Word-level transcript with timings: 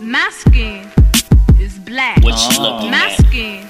My 0.00 0.28
skin 0.32 0.90
is 1.60 1.78
black. 1.78 2.22
What 2.22 2.34
you 2.52 2.62
looking 2.62 2.90
My 2.90 3.10
at? 3.10 3.26
skin 3.26 3.66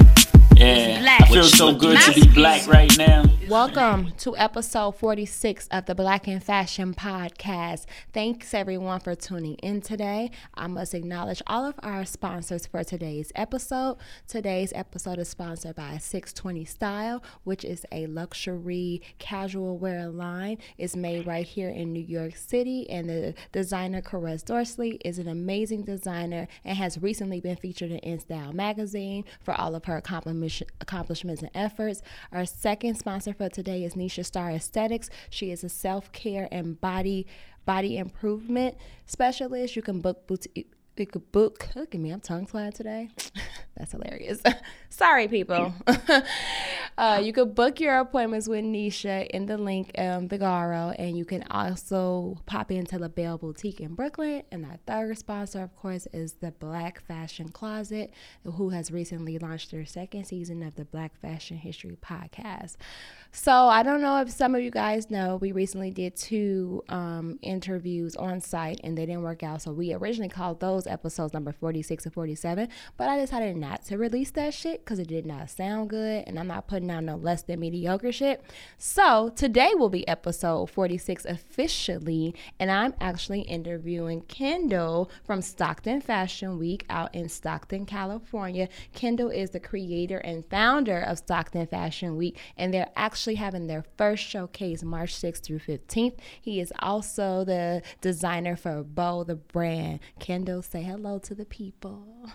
Yeah, 0.57 1.01
black. 1.01 1.21
I 1.23 1.27
feel 1.27 1.45
so 1.45 1.75
good 1.75 1.99
to 2.01 2.15
be 2.15 2.27
black 2.33 2.67
right 2.67 2.91
now. 2.97 3.25
Welcome 3.49 4.13
to 4.19 4.35
episode 4.39 4.93
46 4.93 5.69
of 5.71 5.85
the 5.85 5.95
Black 5.95 6.27
and 6.27 6.43
Fashion 6.43 6.95
Podcast. 6.95 7.85
Thanks 8.15 8.55
everyone 8.55 9.01
for 9.01 9.15
tuning 9.15 9.57
in 9.57 9.83
today. 9.83 10.31
I 10.55 10.67
must 10.67 10.95
acknowledge 10.95 11.43
all 11.47 11.67
of 11.67 11.75
our 11.83 12.07
sponsors 12.07 12.67
for 12.67 12.83
today's 12.83 13.33
episode. 13.35 13.99
Today's 14.27 14.73
episode 14.75 15.19
is 15.19 15.29
sponsored 15.29 15.77
by 15.77 15.99
620 15.99 16.65
Style, 16.65 17.23
which 17.45 17.67
is 17.67 17.85
a 17.93 18.07
luxury 18.07 19.03
casual 19.19 19.77
wear 19.77 20.09
line. 20.09 20.57
It's 20.79 20.97
made 20.97 21.27
right 21.27 21.47
here 21.47 21.69
in 21.69 21.93
New 21.93 22.01
York 22.01 22.37
City, 22.37 22.89
and 22.89 23.11
the 23.11 23.35
designer 23.53 24.01
Caress 24.01 24.43
Dorsley 24.43 24.97
is 25.05 25.19
an 25.19 25.29
amazing 25.29 25.83
designer 25.83 26.49
and 26.65 26.79
has 26.79 26.97
recently 26.99 27.41
been 27.41 27.57
featured 27.57 27.91
in 27.91 28.01
InStyle 28.01 28.55
magazine 28.55 29.25
for 29.43 29.53
all 29.53 29.75
of 29.75 29.85
her 29.85 29.99
accomplishments 29.99 31.43
and 31.43 31.51
efforts. 31.55 32.01
Our 32.33 32.47
second 32.47 32.95
sponsor 32.97 33.34
for 33.37 33.49
today 33.49 33.85
is 33.85 33.95
Nisha 33.95 34.25
Star 34.25 34.51
Aesthetics. 34.51 35.11
She 35.31 35.51
is 35.51 35.65
a 35.65 35.69
self-care 35.69 36.49
and 36.51 36.81
body 36.81 37.27
body 37.67 37.97
improvement 37.97 38.77
specialist. 39.07 39.75
You 39.75 39.83
can 39.83 40.01
book 40.01 40.27
boutique 40.27 40.74
you 40.97 41.07
could 41.07 41.33
book 41.33 41.69
look 41.75 41.95
at 41.95 42.01
me. 42.01 42.11
I'm 42.11 42.21
tongue 42.21 42.47
tied 42.47 42.75
today. 42.75 43.11
That's 43.77 43.93
hilarious. 43.93 44.41
Sorry 44.91 45.29
people. 45.29 45.75
Uh, 46.97 47.21
you 47.21 47.33
could 47.33 47.57
book 47.57 47.81
your 47.81 47.99
appointments 47.99 48.47
with 48.47 48.65
nisha 48.65 49.27
in 49.31 49.47
the 49.47 49.59
link 49.59 49.91
um, 49.99 50.29
Vagaro 50.29 50.95
and 50.97 51.19
you 51.19 51.25
can 51.25 51.43
also 51.51 52.37
pop 52.47 52.71
into 52.71 52.97
la 53.01 53.09
belle 53.09 53.37
boutique 53.37 53.81
in 53.81 53.97
brooklyn. 53.97 54.45
And 54.53 54.65
our 54.65 54.79
third 54.87 55.19
sponsor 55.19 55.61
of 55.63 55.75
course 55.75 56.07
is 56.13 56.35
the 56.35 56.53
black 56.53 57.03
fashion 57.03 57.49
closet 57.49 58.13
who 58.45 58.69
has 58.69 58.93
recently 58.93 59.39
launched 59.39 59.73
their 59.73 59.85
second 59.85 60.27
season 60.27 60.63
of 60.63 60.77
the 60.77 60.85
black 60.85 61.21
fashion 61.21 61.57
history 61.57 61.99
podcast. 62.01 62.77
So 63.33 63.53
i 63.53 63.83
don't 63.83 64.01
know 64.01 64.21
if 64.21 64.31
some 64.31 64.55
of 64.55 64.61
you 64.61 64.71
guys 64.71 65.11
know 65.11 65.35
we 65.41 65.51
recently 65.51 65.91
did 65.91 66.15
two 66.15 66.85
um, 66.89 67.41
interviews 67.43 68.15
on 68.15 68.41
site 68.41 68.81
and 68.85 68.97
they 68.97 69.05
didn't 69.05 69.23
work 69.23 69.43
out. 69.43 69.63
So 69.63 69.73
we 69.73 69.93
originally 69.93 70.29
called 70.29 70.61
those 70.61 70.84
episodes 70.87 71.33
number 71.33 71.53
46 71.53 72.05
and 72.05 72.15
47 72.15 72.69
but 72.97 73.09
i 73.09 73.19
decided 73.19 73.57
not 73.57 73.85
to 73.85 73.99
release 73.99 74.31
that 74.33 74.55
shit 74.55 74.85
because 74.85 74.99
it 74.99 75.09
did 75.09 75.27
not 75.27 75.51
sound 75.51 75.91
good 75.91 76.25
and 76.27 76.39
i'm 76.39 76.47
not 76.47 76.67
putting 76.67 76.91
out 76.91 77.05
no 77.05 77.17
less 77.17 77.43
than 77.43 77.61
mediocre 77.61 78.13
shit. 78.13 78.43
So 78.79 79.33
today 79.35 79.73
will 79.75 79.89
be 79.89 80.07
episode 80.07 80.71
46 80.71 81.25
officially 81.25 82.35
and 82.59 82.71
i'm 82.71 82.95
actually 83.01 83.43
interviewing 83.43 84.23
kendall 84.23 85.11
from 85.25 85.43
stockton 85.43 86.01
fashion 86.01 86.59
week 86.59 86.85
out 86.91 87.15
in 87.15 87.29
stockton 87.29 87.87
california. 87.87 88.69
Kendall 88.93 89.31
is 89.31 89.51
the 89.51 89.61
creator 89.61 90.19
and 90.19 90.45
founder 90.47 91.01
of 91.01 91.19
stockton 91.19 91.67
fashion 91.67 92.17
week 92.17 92.39
and 92.57 92.73
they're 92.73 92.91
actually 92.97 93.37
having 93.37 93.67
their 93.67 93.85
first 93.97 94.23
showcase 94.25 94.83
march 94.83 95.15
6th 95.15 95.43
through 95.43 95.59
15th 95.59 96.19
he 96.41 96.61
is 96.61 96.73
also 96.79 97.45
the 97.45 97.83
designer 98.01 98.57
for 98.57 98.83
Boe 98.83 99.25
the 99.25 99.37
brand 99.37 100.01
kendall 100.19 100.63
say 100.75 100.83
hello 100.83 101.21
to 101.21 101.37
the 101.37 101.45
people 101.45 102.29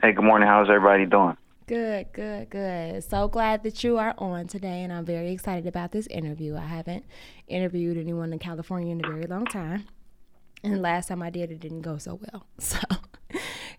Hey, 0.00 0.12
good 0.12 0.24
morning. 0.24 0.48
How's 0.48 0.70
everybody 0.70 1.04
doing? 1.04 1.36
Good, 1.66 2.10
good, 2.14 2.48
good. 2.48 3.04
So 3.04 3.28
glad 3.28 3.64
that 3.64 3.84
you 3.84 3.98
are 3.98 4.14
on 4.16 4.46
today, 4.46 4.82
and 4.82 4.90
I'm 4.90 5.04
very 5.04 5.32
excited 5.32 5.66
about 5.66 5.92
this 5.92 6.06
interview. 6.06 6.56
I 6.56 6.64
haven't 6.64 7.04
interviewed 7.46 7.98
anyone 7.98 8.32
in 8.32 8.38
California 8.38 8.92
in 8.92 9.04
a 9.04 9.08
very 9.08 9.26
long 9.26 9.44
time, 9.44 9.84
and 10.64 10.72
the 10.72 10.78
last 10.78 11.08
time 11.08 11.22
I 11.22 11.28
did, 11.28 11.50
it 11.50 11.60
didn't 11.60 11.82
go 11.82 11.98
so 11.98 12.14
well. 12.14 12.46
So, 12.60 12.78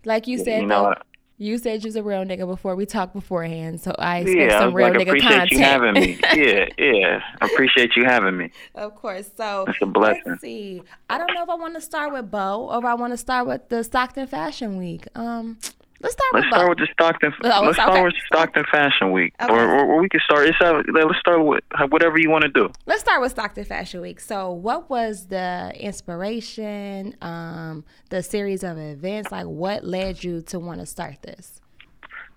like 0.04 0.28
you 0.28 0.38
said, 0.38 0.60
you 0.60 0.66
know 0.68 0.94
though? 0.94 1.02
You 1.42 1.56
said 1.56 1.82
you 1.82 1.88
was 1.88 1.96
a 1.96 2.02
real 2.02 2.22
nigga 2.22 2.46
before 2.46 2.76
we 2.76 2.84
talked 2.84 3.14
beforehand, 3.14 3.80
so 3.80 3.94
I 3.98 4.18
expect 4.18 4.38
Yeah, 4.38 4.56
I 4.56 4.60
some 4.60 4.74
was 4.74 4.74
real 4.74 4.88
like, 4.90 4.98
nigga 4.98 5.08
appreciate 5.08 5.30
content. 5.30 5.50
you 5.52 5.58
having 5.58 5.92
me. 5.94 6.18
Yeah, 6.34 6.66
yeah. 6.78 7.20
I 7.40 7.46
appreciate 7.46 7.96
you 7.96 8.04
having 8.04 8.36
me. 8.36 8.50
Of 8.74 8.94
course. 8.94 9.30
So 9.38 9.64
It's 9.66 9.78
a 9.80 9.86
blessing. 9.86 10.22
let's 10.26 10.42
see. 10.42 10.82
I 11.08 11.16
don't 11.16 11.32
know 11.34 11.42
if 11.42 11.48
I 11.48 11.54
want 11.54 11.74
to 11.76 11.80
start 11.80 12.12
with 12.12 12.30
Boe 12.30 12.68
or 12.70 12.78
if 12.78 12.84
I 12.84 12.92
want 12.92 13.14
to 13.14 13.16
start 13.16 13.46
with 13.46 13.70
the 13.70 13.82
Stockton 13.82 14.26
Fashion 14.26 14.76
Week. 14.76 15.06
Um, 15.14 15.58
let's 16.00 16.14
start 16.14 16.32
Let's 16.32 16.44
with 16.46 16.52
start 16.54 16.68
with 16.68 16.78
the 16.78 16.88
Stockton. 16.92 17.32
Oh, 17.44 17.62
let's 17.64 17.76
start 17.76 17.90
okay. 17.90 18.02
with 18.02 18.14
Stockton 18.26 18.64
Fashion 18.70 19.12
Week, 19.12 19.34
Okay. 19.40 19.52
or, 19.52 19.60
or, 19.60 19.84
or 19.84 20.00
we 20.00 20.08
can 20.08 20.20
start. 20.20 20.46
It's 20.48 20.58
uh, 20.60 20.82
let's 20.92 21.18
start 21.18 21.44
with 21.44 21.62
whatever 21.90 22.18
you 22.18 22.30
want 22.30 22.42
to 22.42 22.48
do. 22.50 22.70
Let's 22.86 23.00
start 23.00 23.20
with 23.20 23.32
Stockton 23.32 23.64
Fashion 23.64 24.00
Week. 24.00 24.20
So, 24.20 24.52
what 24.52 24.88
was 24.90 25.26
the 25.26 25.72
inspiration, 25.76 27.16
um, 27.22 27.84
the 28.10 28.22
series 28.22 28.62
of 28.64 28.78
events? 28.78 29.30
Like, 29.30 29.46
what 29.46 29.84
led 29.84 30.24
you 30.24 30.42
to 30.42 30.58
want 30.58 30.80
to 30.80 30.86
start 30.86 31.22
this? 31.22 31.60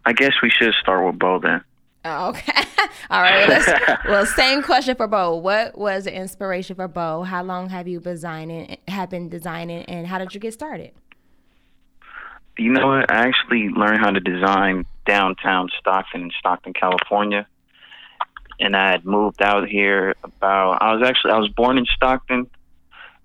I 0.06 0.14
guess 0.14 0.34
we 0.42 0.50
should 0.50 0.74
start 0.82 1.06
with 1.06 1.18
Boe 1.18 1.40
then. 1.40 1.64
Oh, 2.06 2.30
okay. 2.30 2.52
All 3.10 3.22
right. 3.22 3.98
Well, 4.06 4.26
same 4.26 4.62
question 4.62 4.96
for 4.96 5.08
Boe. 5.08 5.36
What 5.36 5.78
was 5.78 6.04
the 6.04 6.14
inspiration 6.14 6.76
for 6.76 6.90
Boe? 6.90 7.24
How 7.24 7.42
long 7.42 7.70
have 7.70 7.88
you 7.88 8.02
designing, 8.02 8.78
have 8.90 9.10
been 9.10 9.30
designing, 9.30 9.84
and 9.86 10.06
how 10.06 10.18
did 10.18 10.34
you 10.34 10.42
get 10.42 10.54
started? 10.54 10.92
You 12.58 12.72
know 12.72 12.88
what? 12.88 13.12
I 13.12 13.28
actually 13.28 13.70
learned 13.70 14.00
how 14.00 14.12
to 14.12 14.20
design 14.20 14.86
downtown 15.06 15.70
Stockton 15.80 16.22
in 16.22 16.32
Stockton, 16.38 16.74
California. 16.74 17.48
And 18.60 18.76
I 18.76 18.92
had 18.92 19.06
moved 19.06 19.42
out 19.42 19.68
here 19.68 20.16
about 20.24 20.78
I 20.82 20.94
was 20.94 21.08
actually 21.08 21.32
I 21.32 21.40
was 21.40 21.50
born 21.50 21.78
in 21.78 21.86
Stockton, 21.86 22.50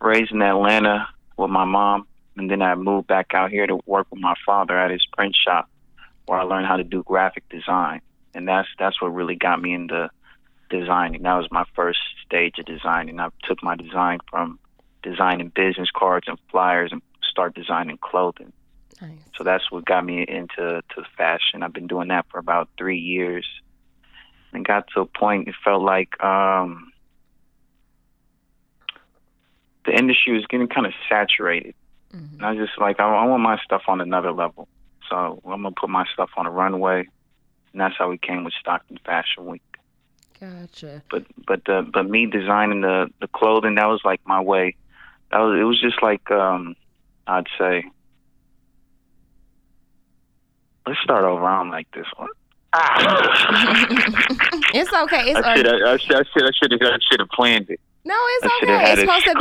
raised 0.01 0.33
in 0.33 0.41
Atlanta 0.41 1.09
with 1.37 1.51
my 1.51 1.67
mom, 1.67 2.07
and 2.37 2.51
then 2.51 2.63
I 2.63 2.75
moved 2.75 3.07
back 3.07 3.35
out 3.35 3.51
here 3.51 3.67
to 3.67 3.79
work 3.85 4.07
with 4.11 4.21
my 4.21 4.35
father 4.47 4.79
at 4.79 4.91
his 4.91 5.07
print 5.13 5.37
shop 5.37 5.69
where 6.27 6.39
I 6.39 6.43
learned 6.45 6.67
how 6.67 6.77
to 6.77 6.85
do 6.85 7.03
graphic 7.03 7.49
design. 7.49 8.01
And 8.35 8.49
that's 8.49 8.69
that's 8.79 9.01
what 9.03 9.09
really 9.15 9.37
got 9.37 9.61
me 9.61 9.75
into 9.75 10.11
designing. 10.71 11.23
That 11.23 11.37
was 11.37 11.49
my 11.51 11.65
first 11.75 11.99
stage 12.25 12.59
of 12.59 12.67
designing. 12.67 13.21
I 13.21 13.29
took 13.45 13.63
my 13.63 13.77
design 13.77 14.19
from 14.31 14.59
designing 15.03 15.49
business 15.49 15.91
cards 15.95 16.27
and 16.29 16.39
flyers 16.51 16.93
and 16.93 17.03
start 17.23 17.55
designing 17.55 17.99
clothing. 17.99 18.53
Nice. 19.01 19.19
So 19.37 19.45
that's 19.45 19.71
what 19.71 19.85
got 19.85 20.05
me 20.05 20.25
into 20.27 20.83
to 20.83 21.05
fashion. 21.17 21.63
I've 21.63 21.73
been 21.73 21.87
doing 21.87 22.09
that 22.09 22.27
for 22.31 22.39
about 22.39 22.69
three 22.77 22.99
years, 22.99 23.47
and 24.53 24.65
got 24.65 24.89
to 24.95 25.01
a 25.03 25.07
point 25.07 25.49
it 25.49 25.55
felt 25.65 25.83
like 25.83 26.23
um, 26.23 26.93
the 29.85 29.97
industry 29.97 30.35
was 30.35 30.47
getting 30.47 30.69
kind 30.69 30.87
of 30.87 30.93
saturated. 31.09 31.75
And 32.13 32.45
I 32.45 32.53
was 32.53 32.67
just 32.67 32.79
like, 32.81 33.01
I, 33.01 33.05
I 33.05 33.25
want 33.27 33.43
my 33.43 33.59
stuff 33.65 33.83
on 33.89 34.01
another 34.01 34.33
level. 34.33 34.69
So 35.09 35.41
I'm 35.45 35.63
gonna 35.63 35.73
put 35.73 35.91
my 35.91 36.05
stuff 36.13 36.31
on 36.37 36.47
a 36.47 36.51
runway, 36.51 37.07
and 37.73 37.81
that's 37.81 37.97
how 37.97 38.11
we 38.11 38.19
came 38.19 38.45
with 38.45 38.55
Stockton 38.61 38.99
Fashion 39.05 39.47
Week. 39.47 39.63
Gotcha. 40.41 41.03
But 41.11 41.25
but 41.47 41.65
the 41.65 41.89
but 41.91 42.09
me 42.09 42.27
designing 42.27 42.83
the 42.83 43.09
the 43.21 43.29
clothing 43.29 43.77
that 43.77 43.87
was 43.87 44.01
like 44.05 44.21
my 44.27 44.41
way. 44.41 44.77
That 45.31 45.39
was 45.39 45.59
it 45.61 45.65
was 45.65 45.81
just 45.81 46.03
like 46.03 46.31
um, 46.31 46.75
I'd 47.27 47.47
say. 47.59 47.85
Let's 50.89 51.01
start 51.05 51.25
over. 51.25 51.45
I 51.45 51.59
don't 51.59 51.71
like 51.71 51.91
this 51.93 52.07
one. 52.17 52.29
Ah. 52.73 53.87
It's 54.75 54.93
okay. 54.93 55.31
It's 55.31 55.41
I 55.41 55.57
should 55.57 55.67
or- 55.67 55.87
I 55.87 55.97
should 55.97 56.17
I 56.17 56.23
should 56.33 56.45
I 56.45 56.51
should 56.53 56.73
have 56.73 56.81
I 56.83 56.99
should 57.11 57.21
have 57.21 57.29
planned 57.31 57.71
it. 57.71 57.81
no, 58.05 58.15
it's 58.15 58.45
I 58.47 58.61
okay. 58.63 58.73
had 58.73 58.99
It's 58.99 59.03
a 59.11 59.21
supposed 59.21 59.25
to 59.25 59.35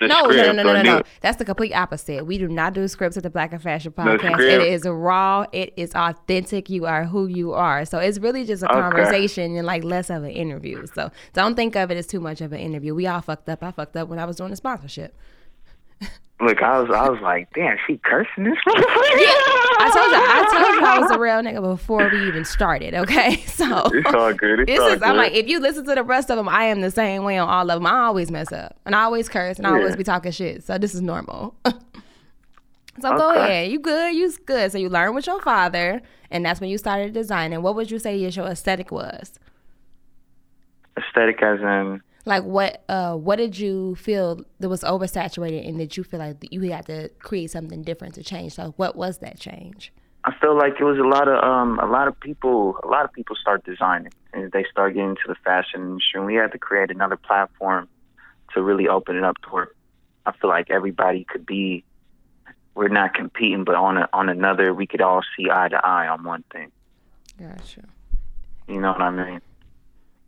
be 0.00 0.06
no, 0.06 0.22
no, 0.22 0.30
no, 0.30 0.52
no, 0.52 0.62
no, 0.62 0.72
no, 0.74 0.82
no. 0.82 1.02
That's 1.22 1.38
the 1.38 1.44
complete 1.46 1.72
opposite. 1.74 2.26
We 2.26 2.36
do 2.38 2.48
not 2.48 2.74
do 2.74 2.86
scripts 2.88 3.16
at 3.16 3.22
the 3.22 3.30
Black 3.30 3.52
and 3.54 3.62
Fashion 3.62 3.92
Podcast. 3.92 4.38
It 4.40 4.60
is 4.72 4.84
raw. 4.86 5.46
It 5.52 5.72
is 5.76 5.94
authentic. 5.94 6.68
You 6.68 6.84
are 6.84 7.04
who 7.04 7.26
you 7.26 7.52
are. 7.54 7.84
So 7.86 7.98
it's 7.98 8.18
really 8.18 8.44
just 8.44 8.62
a 8.62 8.70
Okay. 8.70 8.80
conversation 8.80 9.56
and 9.56 9.66
like 9.66 9.84
less 9.84 10.10
of 10.10 10.22
an 10.24 10.30
interview. 10.30 10.86
So 10.94 11.10
don't 11.32 11.54
think 11.54 11.76
of 11.76 11.90
it 11.90 11.96
as 11.96 12.06
too 12.06 12.20
much 12.20 12.40
of 12.42 12.52
an 12.52 12.60
interview. 12.60 12.94
We 12.94 13.06
all 13.06 13.20
fucked 13.22 13.48
up. 13.48 13.62
I 13.62 13.70
fucked 13.72 13.96
up 13.96 14.08
when 14.08 14.18
I 14.18 14.26
was 14.26 14.36
doing 14.36 14.50
the 14.50 14.56
sponsorship. 14.56 15.14
Look, 16.44 16.62
I 16.62 16.78
was 16.78 16.90
I 16.90 17.08
was 17.08 17.20
like, 17.22 17.48
damn, 17.54 17.78
she 17.86 17.96
cursing 18.04 18.44
this 18.44 18.58
motherfucker. 18.66 18.84
I 19.78 19.90
told 19.94 20.10
you. 20.10 20.18
I 20.18 20.48
told 20.52 20.74
you 20.76 20.86
I 20.86 20.98
was 20.98 21.10
a 21.10 21.18
real 21.18 21.36
nigga 21.36 21.62
before 21.62 22.10
we 22.10 22.26
even 22.28 22.44
started. 22.44 22.94
Okay, 22.94 23.36
so 23.46 23.88
It's 23.92 24.12
all 24.14 24.34
good. 24.34 24.60
It's 24.60 24.70
This 24.70 24.80
all 24.80 24.88
is, 24.88 25.02
I'm 25.02 25.16
like, 25.16 25.32
if 25.32 25.48
you 25.48 25.58
listen 25.58 25.86
to 25.86 25.94
the 25.94 26.02
rest 26.02 26.30
of 26.30 26.36
them, 26.36 26.48
I 26.48 26.64
am 26.64 26.82
the 26.82 26.90
same 26.90 27.24
way 27.24 27.38
on 27.38 27.48
all 27.48 27.70
of 27.70 27.76
them. 27.76 27.86
I 27.86 28.04
always 28.04 28.30
mess 28.30 28.52
up, 28.52 28.76
and 28.84 28.94
I 28.94 29.04
always 29.04 29.28
curse, 29.30 29.56
and 29.56 29.66
I 29.66 29.70
always 29.70 29.96
be 29.96 30.04
talking 30.04 30.32
shit. 30.32 30.64
So 30.64 30.76
this 30.76 30.94
is 30.94 31.00
normal. 31.00 31.54
so 31.64 33.16
go 33.16 33.34
ahead, 33.34 33.70
you 33.70 33.78
good, 33.78 34.14
you 34.14 34.30
good. 34.44 34.70
So 34.70 34.76
you 34.76 34.90
learned 34.90 35.14
with 35.14 35.26
your 35.26 35.40
father, 35.40 36.02
and 36.30 36.44
that's 36.44 36.60
when 36.60 36.68
you 36.68 36.76
started 36.76 37.14
designing. 37.14 37.62
What 37.62 37.74
would 37.74 37.90
you 37.90 37.98
say 37.98 38.22
is 38.22 38.36
your 38.36 38.48
aesthetic 38.48 38.90
was? 38.92 39.38
Aesthetic 40.98 41.42
as 41.42 41.60
in 41.60 42.02
Like 42.24 42.44
what? 42.44 42.82
Uh, 42.88 43.14
what 43.14 43.36
did 43.36 43.58
you 43.58 43.96
feel 43.96 44.44
that 44.60 44.68
was 44.68 44.82
oversaturated, 44.82 45.68
and 45.68 45.78
did 45.78 45.96
you 45.96 46.04
feel 46.04 46.20
like 46.20 46.36
you 46.50 46.60
had 46.70 46.86
to 46.86 47.10
create 47.18 47.50
something 47.50 47.82
different 47.82 48.14
to 48.14 48.22
change? 48.22 48.54
So 48.54 48.74
what 48.76 48.96
was 48.96 49.18
that 49.18 49.38
change? 49.38 49.92
I 50.24 50.34
feel 50.40 50.56
like 50.56 50.80
it 50.80 50.84
was 50.84 50.98
a 50.98 51.06
lot 51.06 51.28
of 51.28 51.44
um 51.44 51.78
a 51.80 51.86
lot 51.86 52.08
of 52.08 52.18
people 52.18 52.78
a 52.82 52.86
lot 52.86 53.04
of 53.04 53.12
people 53.12 53.36
start 53.36 53.64
designing 53.64 54.12
and 54.32 54.50
they 54.52 54.64
start 54.70 54.94
getting 54.94 55.10
into 55.10 55.22
the 55.28 55.34
fashion 55.44 55.82
industry 55.82 56.18
and 56.18 56.26
we 56.26 56.34
had 56.34 56.50
to 56.52 56.58
create 56.58 56.90
another 56.90 57.18
platform 57.18 57.88
to 58.54 58.62
really 58.62 58.88
open 58.88 59.16
it 59.16 59.24
up 59.24 59.36
to 59.42 59.48
where 59.50 59.68
I 60.24 60.32
feel 60.32 60.48
like 60.48 60.70
everybody 60.70 61.24
could 61.24 61.44
be 61.44 61.84
we're 62.74 62.88
not 62.88 63.14
competing, 63.14 63.64
but 63.64 63.76
on 63.76 63.98
a, 63.98 64.08
on 64.12 64.28
another, 64.28 64.74
we 64.74 64.86
could 64.86 65.00
all 65.00 65.22
see 65.36 65.48
eye 65.50 65.68
to 65.68 65.76
eye 65.76 66.08
on 66.08 66.24
one 66.24 66.44
thing. 66.52 66.72
Gotcha. 67.38 67.82
You 68.68 68.80
know 68.80 68.92
what 68.92 69.02
I 69.02 69.10
mean? 69.10 69.40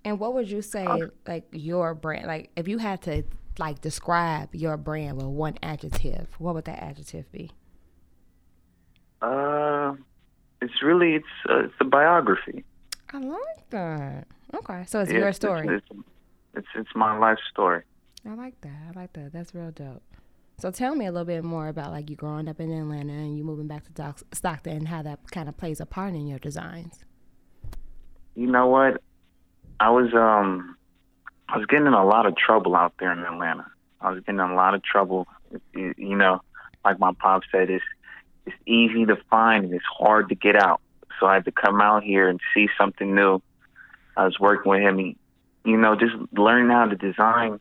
And 0.06 0.20
what 0.20 0.35
would 0.35 0.49
you 0.49 0.62
say, 0.62 0.87
like 1.26 1.47
your 1.50 1.93
brand? 1.94 2.26
Like, 2.29 2.50
if 2.55 2.69
you 2.69 2.79
had 2.79 3.03
to 3.03 3.25
like 3.58 3.81
describe 3.81 4.55
your 4.55 4.76
brand 4.76 5.17
with 5.17 5.26
one 5.26 5.56
adjective, 5.64 6.29
what 6.38 6.55
would 6.55 6.64
that 6.67 6.81
adjective 6.81 7.31
be? 7.32 7.50
Uh, 9.20 9.94
it's 10.62 10.82
really 10.82 11.14
it's 11.14 11.26
uh, 11.50 11.64
it's 11.64 11.75
a 11.81 11.85
biography. 11.85 12.64
I 13.12 13.19
like 13.19 13.70
that. 13.70 14.29
Okay, 14.55 14.85
so 14.87 15.00
it's 15.00 15.11
Yeah, 15.11 15.19
your 15.19 15.29
it's- 15.29 15.37
story. 15.37 15.67
It's, 15.69 15.87
it's 16.55 16.69
it's 16.76 16.91
my 16.94 17.19
life 17.19 17.38
story. 17.50 17.82
I 18.25 18.35
like 18.35 18.61
that. 18.61 18.79
I 18.94 18.99
like 18.99 19.12
that. 19.14 19.32
That's 19.32 19.55
real 19.55 19.70
dope. 19.70 20.03
So 20.58 20.70
tell 20.70 20.94
me 20.94 21.06
a 21.06 21.12
little 21.12 21.26
bit 21.26 21.44
more 21.44 21.69
about 21.69 21.91
like 21.91 22.08
you 22.11 22.17
growing 22.17 22.49
up 22.49 22.61
in 22.61 22.70
Atlanta 22.73 23.12
and 23.12 23.37
you 23.37 23.44
moving 23.44 23.67
back 23.67 23.85
to 23.87 23.93
Doc- 23.93 24.23
Stockton 24.32 24.76
and 24.79 24.88
how 24.88 25.03
that 25.03 25.31
kind 25.31 25.49
of 25.49 25.56
plays 25.56 25.81
a 25.81 25.87
part 25.87 26.14
in 26.14 26.26
your 26.26 26.38
designs. 26.38 27.05
You 28.35 28.47
know 28.47 28.67
what? 28.69 29.03
I 29.78 29.90
was 29.90 30.12
um 30.14 30.76
I 31.49 31.58
was 31.58 31.67
getting 31.67 31.87
in 31.87 31.93
a 31.93 32.05
lot 32.05 32.26
of 32.26 32.37
trouble 32.37 32.75
out 32.75 32.94
there 32.99 33.12
in 33.12 33.19
Atlanta. 33.20 33.67
I 34.00 34.11
was 34.11 34.20
getting 34.20 34.40
in 34.40 34.50
a 34.50 34.55
lot 34.55 34.75
of 34.75 34.82
trouble. 34.82 35.26
You, 35.75 35.94
you 35.96 36.17
know, 36.17 36.40
like 36.84 36.99
my 36.99 37.12
pop 37.12 37.43
said, 37.50 37.70
it's 37.70 37.84
it's 38.46 38.56
easy 38.67 39.05
to 39.06 39.17
find 39.31 39.64
and 39.64 39.75
it's 39.75 39.84
hard 39.84 40.28
to 40.28 40.34
get 40.34 40.56
out. 40.56 40.81
So 41.19 41.26
I 41.26 41.34
had 41.34 41.44
to 41.46 41.52
come 41.52 41.81
out 41.81 42.02
here 42.05 42.28
and 42.28 42.40
see 42.55 42.69
something 42.78 43.14
new. 43.14 43.40
I 44.17 44.25
was 44.25 44.38
working 44.38 44.70
with 44.70 44.81
him. 44.81 44.99
He, 44.99 45.17
you 45.64 45.76
know, 45.76 45.96
just 45.96 46.14
learning 46.32 46.70
how 46.70 46.87
to 46.87 46.96
design. 46.96 47.61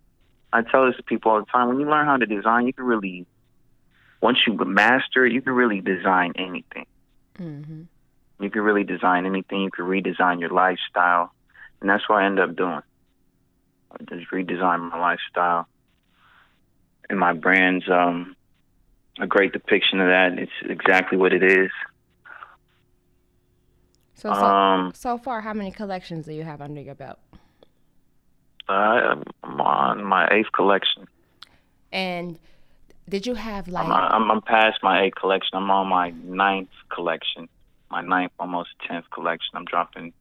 I 0.54 0.62
tell 0.62 0.86
this 0.86 0.96
to 0.98 1.04
people 1.04 1.32
all 1.32 1.40
the 1.40 1.46
time. 1.46 1.68
When 1.68 1.80
you 1.80 1.90
learn 1.90 2.06
how 2.06 2.18
to 2.18 2.26
design, 2.26 2.68
you 2.68 2.74
can 2.74 2.86
really, 2.86 3.26
once 4.22 4.38
you 4.46 4.54
master 4.54 5.26
it, 5.26 5.34
you 5.34 5.42
can 5.42 5.54
really 5.54 5.82
design 5.82 6.34
anything. 6.38 6.86
Mm-hmm. 7.40 7.84
You 8.44 8.50
can 8.50 8.62
really 8.62 8.84
design 8.84 9.26
anything. 9.26 9.62
You 9.62 9.72
can 9.72 9.86
redesign 9.86 10.40
your 10.40 10.50
lifestyle, 10.50 11.34
and 11.86 11.90
that's 11.92 12.10
what 12.10 12.24
I 12.24 12.26
end 12.26 12.40
up 12.40 12.56
doing. 12.56 12.82
I 13.92 14.04
just 14.10 14.32
redesign 14.32 14.90
my 14.90 15.00
lifestyle, 15.00 15.68
and 17.12 17.20
my 17.20 17.32
brand's 17.32 17.88
um, 17.88 18.36
a 19.20 19.28
great 19.28 19.54
depiction 19.54 20.02
of 20.02 20.08
that. 20.08 20.40
It's 20.40 20.52
exactly 20.64 21.16
what 21.16 21.32
it 21.32 21.44
is. 21.44 21.70
So, 24.16 24.34
so 24.34 24.44
Um, 24.44 24.94
so 24.96 25.20
far, 25.20 25.42
how 25.42 25.54
many 25.54 25.70
collections 25.70 26.26
do 26.26 26.34
you 26.34 26.44
have 26.44 26.60
under 26.60 26.82
your 26.82 26.96
belt? 26.96 27.20
I'm 28.68 29.24
on 29.44 30.04
my 30.04 30.28
eighth 30.32 30.52
collection. 30.54 31.08
And 31.92 32.40
did 33.08 33.28
you 33.28 33.36
have 33.36 33.68
like 33.68 33.86
I'm, 33.86 33.92
I'm, 33.92 34.32
I'm 34.32 34.42
past 34.42 34.80
my 34.82 35.04
eighth 35.04 35.18
collection. 35.22 35.52
I'm 35.54 35.70
on 35.70 35.86
my 35.88 36.10
ninth 36.24 36.70
collection, 36.90 37.48
my 37.92 38.02
ninth, 38.02 38.32
almost 38.40 38.70
tenth 38.88 39.06
collection. 39.12 39.52
I'm 39.54 39.66
dropping. 39.66 40.14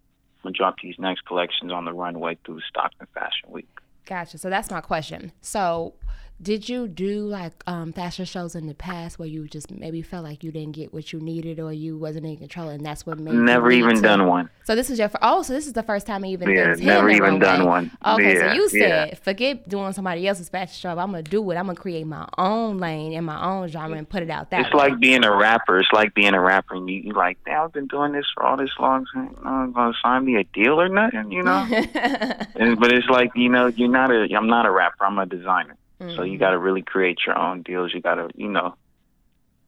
Drop 0.52 0.76
these 0.82 0.96
next 0.98 1.24
collections 1.26 1.72
on 1.72 1.84
the 1.84 1.92
runway 1.92 2.38
through 2.44 2.60
Stockton 2.68 3.06
Fashion 3.14 3.50
Week. 3.50 3.68
Gotcha. 4.06 4.38
So 4.38 4.50
that's 4.50 4.70
my 4.70 4.80
question. 4.80 5.32
So, 5.40 5.94
did 6.42 6.68
you 6.68 6.88
do 6.88 7.20
like 7.26 7.52
um, 7.66 7.92
fashion 7.92 8.24
shows 8.24 8.54
in 8.54 8.66
the 8.66 8.74
past 8.74 9.18
where 9.18 9.28
you 9.28 9.46
just 9.48 9.70
maybe 9.70 10.02
felt 10.02 10.24
like 10.24 10.42
you 10.44 10.50
didn't 10.50 10.72
get 10.72 10.92
what 10.92 11.12
you 11.12 11.20
needed 11.20 11.60
or 11.60 11.72
you 11.72 11.96
wasn't 11.96 12.26
in 12.26 12.36
control, 12.36 12.68
and 12.68 12.84
that's 12.84 13.06
what 13.06 13.18
made 13.18 13.34
Never 13.34 13.70
even 13.70 13.96
to- 13.96 14.02
done 14.02 14.26
one. 14.26 14.50
So 14.64 14.74
this 14.74 14.90
is 14.90 14.98
your 14.98 15.10
oh, 15.22 15.42
so 15.42 15.52
this 15.52 15.66
is 15.66 15.74
the 15.74 15.82
first 15.82 16.06
time 16.06 16.24
even 16.24 16.48
Yeah, 16.50 16.74
never 16.78 17.10
even 17.10 17.38
done 17.38 17.66
one. 17.66 17.90
Okay, 18.04 18.38
so 18.38 18.52
you 18.52 18.68
said 18.70 19.08
yeah. 19.10 19.14
forget 19.14 19.68
doing 19.68 19.92
somebody 19.92 20.26
else's 20.26 20.48
fashion 20.48 20.74
show. 20.74 20.90
I'm 20.90 21.10
gonna 21.10 21.22
do 21.22 21.50
it. 21.50 21.56
I'm 21.56 21.66
gonna 21.66 21.76
create 21.76 22.06
my 22.06 22.26
own 22.38 22.78
lane 22.78 23.12
and 23.12 23.24
my 23.26 23.42
own 23.44 23.68
genre 23.68 23.96
and 23.96 24.08
put 24.08 24.22
it 24.22 24.30
out 24.30 24.50
that 24.50 24.66
It's 24.66 24.74
way. 24.74 24.88
like 24.88 24.98
being 25.00 25.22
a 25.24 25.34
rapper. 25.34 25.78
It's 25.78 25.92
like 25.92 26.14
being 26.14 26.34
a 26.34 26.40
rapper, 26.40 26.74
and 26.74 26.88
you 26.88 27.00
you 27.00 27.12
like, 27.12 27.38
damn, 27.44 27.64
I've 27.64 27.72
been 27.72 27.86
doing 27.86 28.12
this 28.12 28.26
for 28.34 28.42
all 28.42 28.56
this 28.56 28.70
long. 28.78 29.06
So, 29.12 29.20
know, 29.20 29.70
gonna 29.74 29.94
sign 30.02 30.24
me 30.24 30.36
a 30.36 30.44
deal 30.44 30.80
or 30.80 30.88
nothing, 30.88 31.30
you 31.30 31.42
know? 31.42 31.66
and, 32.56 32.78
but 32.80 32.92
it's 32.92 33.08
like 33.08 33.30
you 33.36 33.48
know, 33.48 33.66
you're 33.68 33.88
not 33.88 34.10
a. 34.10 34.26
I'm 34.34 34.46
not 34.48 34.66
a 34.66 34.70
rapper. 34.70 35.04
I'm 35.04 35.18
a 35.18 35.26
designer. 35.26 35.76
So 36.10 36.20
Mm-hmm. 36.20 36.32
you 36.32 36.38
got 36.38 36.50
to 36.50 36.58
really 36.58 36.82
create 36.82 37.18
your 37.26 37.38
own 37.38 37.62
deals. 37.62 37.92
You 37.94 38.00
got 38.00 38.16
to, 38.16 38.28
you 38.34 38.48
know, 38.48 38.74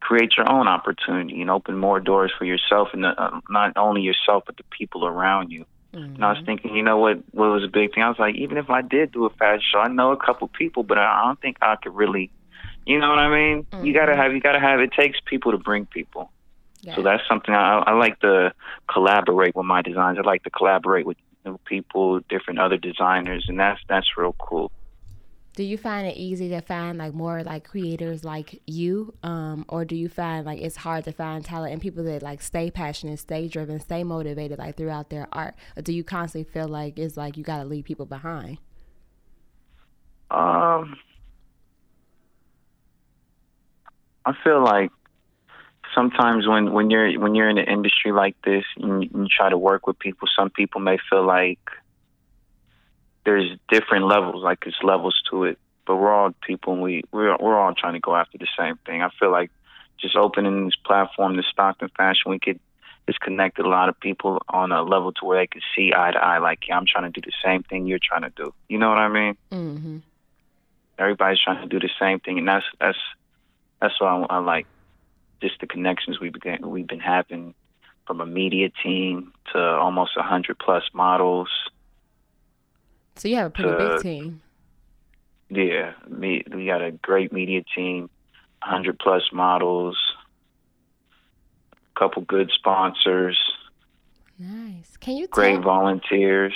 create 0.00 0.36
your 0.36 0.50
own 0.50 0.68
opportunity 0.68 1.40
and 1.40 1.50
open 1.50 1.76
more 1.76 1.98
doors 2.00 2.32
for 2.38 2.44
yourself, 2.44 2.88
and 2.92 3.04
uh, 3.04 3.40
not 3.48 3.72
only 3.76 4.02
yourself 4.02 4.44
but 4.46 4.56
the 4.56 4.64
people 4.76 5.06
around 5.06 5.50
you. 5.50 5.64
And 5.92 6.22
I 6.22 6.32
was 6.32 6.42
thinking, 6.44 6.76
you 6.76 6.82
know 6.82 6.98
what? 6.98 7.22
What 7.30 7.46
was 7.46 7.64
a 7.64 7.68
big 7.68 7.94
thing? 7.94 8.02
I 8.02 8.08
was 8.10 8.18
like, 8.18 8.34
even 8.34 8.58
if 8.58 8.68
I 8.68 8.82
did 8.82 9.12
do 9.12 9.24
a 9.24 9.30
fashion 9.30 9.62
show, 9.72 9.78
I 9.78 9.88
know 9.88 10.12
a 10.12 10.16
couple 10.18 10.46
people, 10.48 10.82
but 10.82 10.98
I 10.98 11.24
don't 11.24 11.40
think 11.40 11.56
I 11.62 11.76
could 11.76 11.94
really. 11.94 12.30
You 12.84 12.98
know 13.00 13.08
what 13.08 13.18
I 13.18 13.30
mean? 13.30 13.66
You 13.82 13.94
gotta 13.94 14.14
have. 14.14 14.32
You 14.34 14.40
gotta 14.40 14.60
have. 14.60 14.80
It 14.80 14.92
takes 14.92 15.18
people 15.24 15.52
to 15.52 15.58
bring 15.58 15.86
people. 15.86 16.30
Yeah. 16.82 16.96
So 16.96 17.02
that's 17.02 17.22
something 17.26 17.54
I, 17.54 17.78
I 17.78 17.92
like 17.94 18.20
to 18.20 18.52
collaborate 18.92 19.56
with 19.56 19.64
my 19.64 19.80
designs. 19.80 20.18
I 20.18 20.20
like 20.20 20.42
to 20.42 20.50
collaborate 20.50 21.06
with 21.06 21.16
new 21.46 21.58
people, 21.64 22.20
different 22.28 22.58
other 22.60 22.76
designers, 22.76 23.46
and 23.48 23.58
that's 23.58 23.80
that's 23.88 24.06
real 24.18 24.36
cool. 24.38 24.70
Do 25.56 25.62
you 25.62 25.79
find 25.79 26.06
it 26.06 26.19
easy 26.19 26.50
to 26.50 26.61
find 26.61 26.99
like 26.99 27.14
more 27.14 27.43
like 27.43 27.64
creators 27.64 28.23
like 28.25 28.61
you, 28.67 29.14
um, 29.23 29.64
or 29.69 29.87
do 29.87 29.97
you 29.97 30.06
find 30.06 30.44
like 30.44 30.61
it's 30.61 30.76
hard 30.76 31.05
to 31.05 31.12
find 31.12 31.43
talent 31.43 31.73
and 31.73 31.81
people 31.81 32.05
that 32.05 32.23
like 32.23 32.43
stay 32.43 32.70
passionate, 32.70 33.19
stay 33.19 33.49
driven, 33.49 33.81
stay 33.81 34.05
motivated 34.05 34.58
like 34.58 34.76
throughout 34.76 35.08
their 35.08 35.26
art? 35.32 35.55
Or 35.75 35.81
do 35.81 35.94
you 35.94 36.05
constantly 36.05 36.53
feel 36.53 36.69
like 36.69 36.99
it's 36.99 37.17
like 37.17 37.38
you 37.38 37.43
got 37.43 37.62
to 37.62 37.64
leave 37.64 37.87
people 37.87 38.05
behind? 38.05 38.58
Um, 40.31 40.99
I 44.26 44.35
feel 44.44 44.62
like 44.62 44.91
sometimes 45.94 46.47
when 46.47 46.75
when 46.75 46.91
you're 46.91 47.19
when 47.19 47.35
you're 47.35 47.49
in 47.49 47.56
an 47.56 47.67
industry 47.67 48.12
like 48.12 48.37
this 48.44 48.64
and 48.76 49.05
you, 49.05 49.11
you 49.14 49.26
try 49.35 49.49
to 49.49 49.56
work 49.56 49.87
with 49.87 49.99
people, 49.99 50.29
some 50.38 50.50
people 50.50 50.82
may 50.82 50.99
feel 51.08 51.25
like 51.25 51.61
there's 53.26 53.50
different 53.69 54.06
levels, 54.06 54.43
like 54.43 54.61
there's 54.64 54.78
levels 54.82 55.20
to 55.31 55.44
it. 55.44 55.58
But 55.87 55.96
we're 55.96 56.12
all 56.12 56.32
people, 56.40 56.73
and 56.73 56.82
we 56.82 57.02
we're 57.12 57.37
we're 57.37 57.58
all 57.58 57.75
trying 57.75 57.93
to 57.93 58.00
go 58.00 58.17
after 58.17 58.38
the 58.38 58.49
same 58.58 58.76
thing. 58.87 59.02
I 59.02 59.11
feel 59.20 59.31
like 59.31 59.50
just 60.00 60.17
opening 60.17 60.64
this 60.64 60.76
platform, 60.76 61.37
the 61.37 61.43
Stockton 61.43 61.90
Fashion 61.96 62.31
Week, 62.31 62.44
it 62.46 62.61
it's 63.06 63.19
connected 63.19 63.64
a 63.64 63.69
lot 63.69 63.88
of 63.88 63.99
people 64.00 64.43
on 64.49 64.73
a 64.73 64.82
level 64.82 65.12
to 65.12 65.25
where 65.25 65.38
they 65.38 65.46
can 65.46 65.61
see 65.76 65.93
eye 65.96 66.11
to 66.11 66.19
eye, 66.19 66.38
like, 66.38 66.67
yeah, 66.67 66.76
I'm 66.76 66.87
trying 66.87 67.11
to 67.12 67.20
do 67.20 67.25
the 67.25 67.32
same 67.44 67.62
thing 67.62 67.87
you're 67.87 68.00
trying 68.02 68.23
to 68.23 68.32
do. 68.34 68.52
You 68.69 68.78
know 68.78 68.88
what 68.88 68.99
I 68.99 69.08
mean? 69.08 69.37
Mm-hmm. 69.52 69.99
everybody's 70.99 71.40
trying 71.40 71.62
to 71.62 71.69
do 71.69 71.79
the 71.79 71.93
same 72.00 72.19
thing, 72.20 72.38
and 72.38 72.49
that's 72.49 72.67
that's 72.81 72.99
that's 73.81 74.00
what 74.00 74.08
I, 74.08 74.37
I 74.37 74.38
like. 74.38 74.67
Just 75.40 75.61
the 75.61 75.67
connections 75.67 76.19
we've 76.19 76.32
been 76.32 76.69
we've 76.69 76.87
been 76.87 77.00
having 77.00 77.55
from 78.06 78.20
a 78.20 78.27
media 78.27 78.70
team 78.82 79.32
to 79.53 79.58
almost 79.58 80.12
a 80.17 80.22
hundred 80.22 80.58
plus 80.58 80.84
models. 80.93 81.48
So 83.17 83.29
you 83.29 83.37
have 83.37 83.46
a 83.46 83.51
pretty 83.51 83.73
Uh, 83.73 83.77
big 83.77 83.96
team. 83.99 84.43
Yeah, 85.49 85.94
me, 86.08 86.43
we 86.53 86.67
got 86.67 86.82
a 86.82 86.91
great 86.91 87.32
media 87.32 87.63
team, 87.75 88.11
hundred 88.61 88.99
plus 88.99 89.23
models, 89.32 89.96
a 91.94 91.99
couple 91.99 92.23
good 92.23 92.51
sponsors, 92.55 93.39
Nice. 94.39 94.96
Can 94.99 95.17
you 95.17 95.27
great 95.31 95.63
tell? 95.63 95.63
volunteers. 95.63 96.55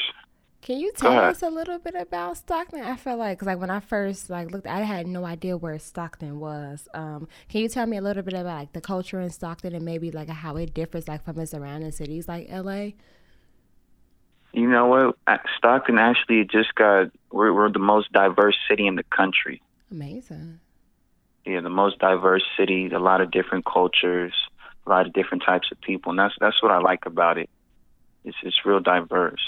Can 0.62 0.78
you 0.78 0.92
tell 0.92 1.18
us 1.18 1.42
a 1.42 1.48
little 1.48 1.78
bit 1.78 1.94
about 1.94 2.36
Stockton? 2.36 2.82
I 2.82 2.96
feel 2.96 3.16
like, 3.16 3.38
cause 3.38 3.46
like 3.46 3.58
when 3.58 3.70
I 3.70 3.80
first 3.80 4.28
like 4.28 4.50
looked, 4.50 4.66
I 4.66 4.80
had 4.80 5.06
no 5.06 5.24
idea 5.24 5.56
where 5.56 5.78
Stockton 5.78 6.38
was. 6.38 6.86
Um, 6.92 7.28
can 7.48 7.62
you 7.62 7.68
tell 7.68 7.86
me 7.86 7.96
a 7.96 8.02
little 8.02 8.22
bit 8.22 8.34
about 8.34 8.44
like 8.58 8.72
the 8.74 8.80
culture 8.82 9.20
in 9.20 9.30
Stockton 9.30 9.74
and 9.74 9.84
maybe 9.86 10.10
like 10.10 10.28
how 10.28 10.56
it 10.56 10.74
differs 10.74 11.08
like 11.08 11.24
from 11.24 11.38
its 11.38 11.52
surrounding 11.52 11.92
cities 11.92 12.28
like 12.28 12.48
LA? 12.50 12.90
You 14.52 14.68
know 14.68 14.86
what? 14.86 15.40
Stockton 15.56 15.98
actually 15.98 16.44
just 16.44 16.74
got 16.74 17.10
we're 17.30 17.52
we're 17.52 17.70
the 17.70 17.78
most 17.78 18.12
diverse 18.12 18.56
city 18.68 18.86
in 18.86 18.96
the 18.96 19.04
country. 19.04 19.62
Amazing. 19.90 20.60
yeah, 21.44 21.60
the 21.60 21.70
most 21.70 21.98
diverse 21.98 22.44
city, 22.56 22.88
a 22.90 22.98
lot 22.98 23.20
of 23.20 23.30
different 23.30 23.64
cultures, 23.64 24.32
a 24.86 24.90
lot 24.90 25.06
of 25.06 25.12
different 25.12 25.42
types 25.44 25.68
of 25.72 25.80
people, 25.80 26.10
and 26.10 26.18
that's 26.18 26.34
that's 26.40 26.62
what 26.62 26.72
I 26.72 26.78
like 26.78 27.06
about 27.06 27.38
it. 27.38 27.48
It's 28.24 28.36
it's 28.42 28.64
real 28.64 28.80
diverse. 28.80 29.40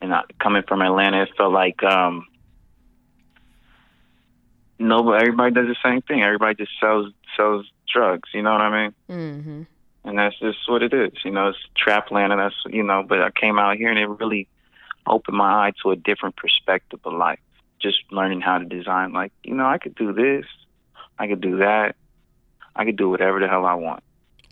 And 0.00 0.12
I, 0.12 0.22
coming 0.40 0.62
from 0.66 0.82
Atlanta, 0.82 1.22
it 1.22 1.30
felt 1.36 1.52
like 1.52 1.82
um, 1.82 2.26
nobody, 4.78 5.22
everybody 5.22 5.54
does 5.54 5.68
the 5.68 5.76
same 5.82 6.02
thing. 6.02 6.22
Everybody 6.22 6.56
just 6.56 6.72
sells 6.80 7.12
sells 7.36 7.66
drugs. 7.92 8.28
You 8.34 8.42
know 8.42 8.52
what 8.52 8.60
I 8.60 8.82
mean? 8.82 8.94
Mm-hmm. 9.08 9.62
And 10.04 10.18
that's 10.18 10.38
just 10.38 10.58
what 10.68 10.82
it 10.82 10.92
is. 10.92 11.12
You 11.24 11.30
know, 11.30 11.48
it's 11.48 11.58
trap 11.76 12.10
land, 12.10 12.32
and 12.32 12.40
that's 12.40 12.54
you 12.66 12.82
know. 12.82 13.02
But 13.06 13.22
I 13.22 13.30
came 13.30 13.58
out 13.58 13.76
here, 13.76 13.90
and 13.90 13.98
it 13.98 14.06
really 14.06 14.48
opened 15.06 15.36
my 15.36 15.66
eye 15.66 15.72
to 15.82 15.90
a 15.90 15.96
different 15.96 16.36
perspective 16.36 17.00
of 17.04 17.12
life. 17.12 17.40
Just 17.80 17.98
learning 18.10 18.40
how 18.40 18.58
to 18.58 18.64
design. 18.64 19.12
Like, 19.12 19.32
you 19.42 19.54
know, 19.54 19.66
I 19.66 19.78
could 19.78 19.94
do 19.94 20.12
this, 20.12 20.46
I 21.18 21.26
could 21.26 21.40
do 21.40 21.58
that, 21.58 21.96
I 22.76 22.84
could 22.84 22.96
do 22.96 23.10
whatever 23.10 23.40
the 23.40 23.48
hell 23.48 23.66
I 23.66 23.74
want. 23.74 24.02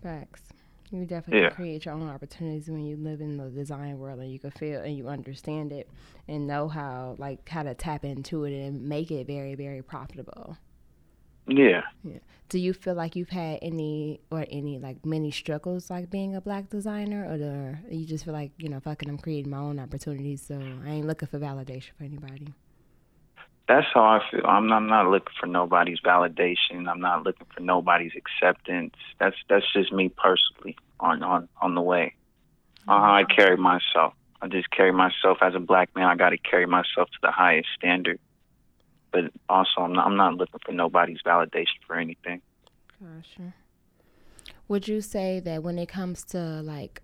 Facts. 0.03 0.43
You 0.91 1.07
definitely 1.07 1.45
Yeah. 1.45 1.51
create 1.51 1.87
your 1.87 1.95
own 1.95 2.09
opportunities 2.11 2.69
when 2.69 2.85
you 2.85 2.97
live 2.97 3.23
in 3.23 3.39
the 3.39 3.49
design 3.49 3.99
world 3.99 4.21
and 4.21 4.31
you 4.31 4.39
can 4.39 4.51
feel 4.51 4.83
and 4.83 4.95
you 4.95 5.09
understand 5.09 5.73
it 5.73 5.89
and 6.29 6.47
know 6.47 6.69
how 6.69 7.17
like 7.19 7.49
how 7.49 7.63
to 7.63 7.75
tap 7.75 8.05
into 8.05 8.45
it 8.45 8.53
and 8.53 8.87
make 8.87 9.11
it 9.11 9.27
very 9.27 9.55
very 9.55 9.81
profitable. 9.81 10.59
Yeah. 11.47 11.83
Yeah. 12.05 12.19
Do 12.49 12.59
you 12.59 12.75
feel 12.75 12.95
like 12.95 13.17
you've 13.17 13.31
had 13.31 13.61
any 13.63 14.21
or 14.31 14.45
any 14.51 14.79
like 14.79 15.07
many 15.07 15.31
struggles 15.31 15.89
like 15.89 16.11
being 16.11 16.37
a 16.37 16.41
black 16.41 16.69
designer, 16.69 17.27
or 17.27 17.39
do 17.39 17.97
you 17.97 18.05
just 18.05 18.25
feel 18.25 18.35
like 18.35 18.53
you 18.59 18.69
know, 18.69 18.79
fucking, 18.81 19.09
I'm 19.09 19.19
creating 19.19 19.51
my 19.51 19.59
own 19.59 19.79
opportunities, 19.79 20.43
so 20.43 20.61
I 20.85 20.91
ain't 20.91 21.07
looking 21.07 21.29
for 21.29 21.39
validation 21.39 21.93
for 21.97 22.05
anybody. 22.05 22.53
That's 23.69 23.87
how 23.95 24.03
I 24.03 24.21
feel. 24.31 24.45
I'm 24.45 24.67
not, 24.67 24.77
I'm 24.77 24.87
not 24.87 25.09
looking 25.09 25.33
for 25.41 25.47
nobody's 25.47 26.01
validation. 26.01 26.89
I'm 26.89 27.01
not 27.01 27.23
looking 27.23 27.47
for 27.55 27.61
nobody's 27.61 28.13
acceptance. 28.17 28.95
That's 29.19 29.37
that's 29.49 29.65
just 29.73 29.93
me 29.93 30.11
personally 30.11 30.77
on 31.01 31.23
on 31.23 31.49
on 31.63 31.75
the 31.75 31.81
way. 31.81 32.15
On 32.87 33.01
how 33.01 33.15
I 33.15 33.23
mm-hmm. 33.23 33.41
carry 33.41 33.57
myself. 33.57 34.13
I 34.43 34.49
just 34.49 34.71
carry 34.71 34.93
myself 34.93 35.39
as 35.41 35.55
a 35.55 35.61
black 35.61 35.95
man. 35.95 36.05
I 36.05 36.17
got 36.17 36.31
to 36.31 36.39
carry 36.39 36.67
myself 36.67 37.09
to 37.11 37.19
the 37.23 37.31
highest 37.31 37.69
standard. 37.79 38.19
But 39.13 39.25
also, 39.49 39.81
I'm 39.81 39.93
not, 39.93 40.07
I'm 40.07 40.17
not 40.17 40.35
looking 40.35 40.61
for 40.65 40.73
nobody's 40.73 41.21
validation 41.25 41.79
for 41.87 41.97
anything. 41.97 42.41
Gotcha. 43.01 43.55
Would 44.69 44.89
you 44.89 45.01
say 45.01 45.41
that 45.41 45.63
when 45.63 45.79
it 45.79 45.89
comes 45.89 46.25
to 46.27 46.39
like, 46.63 47.03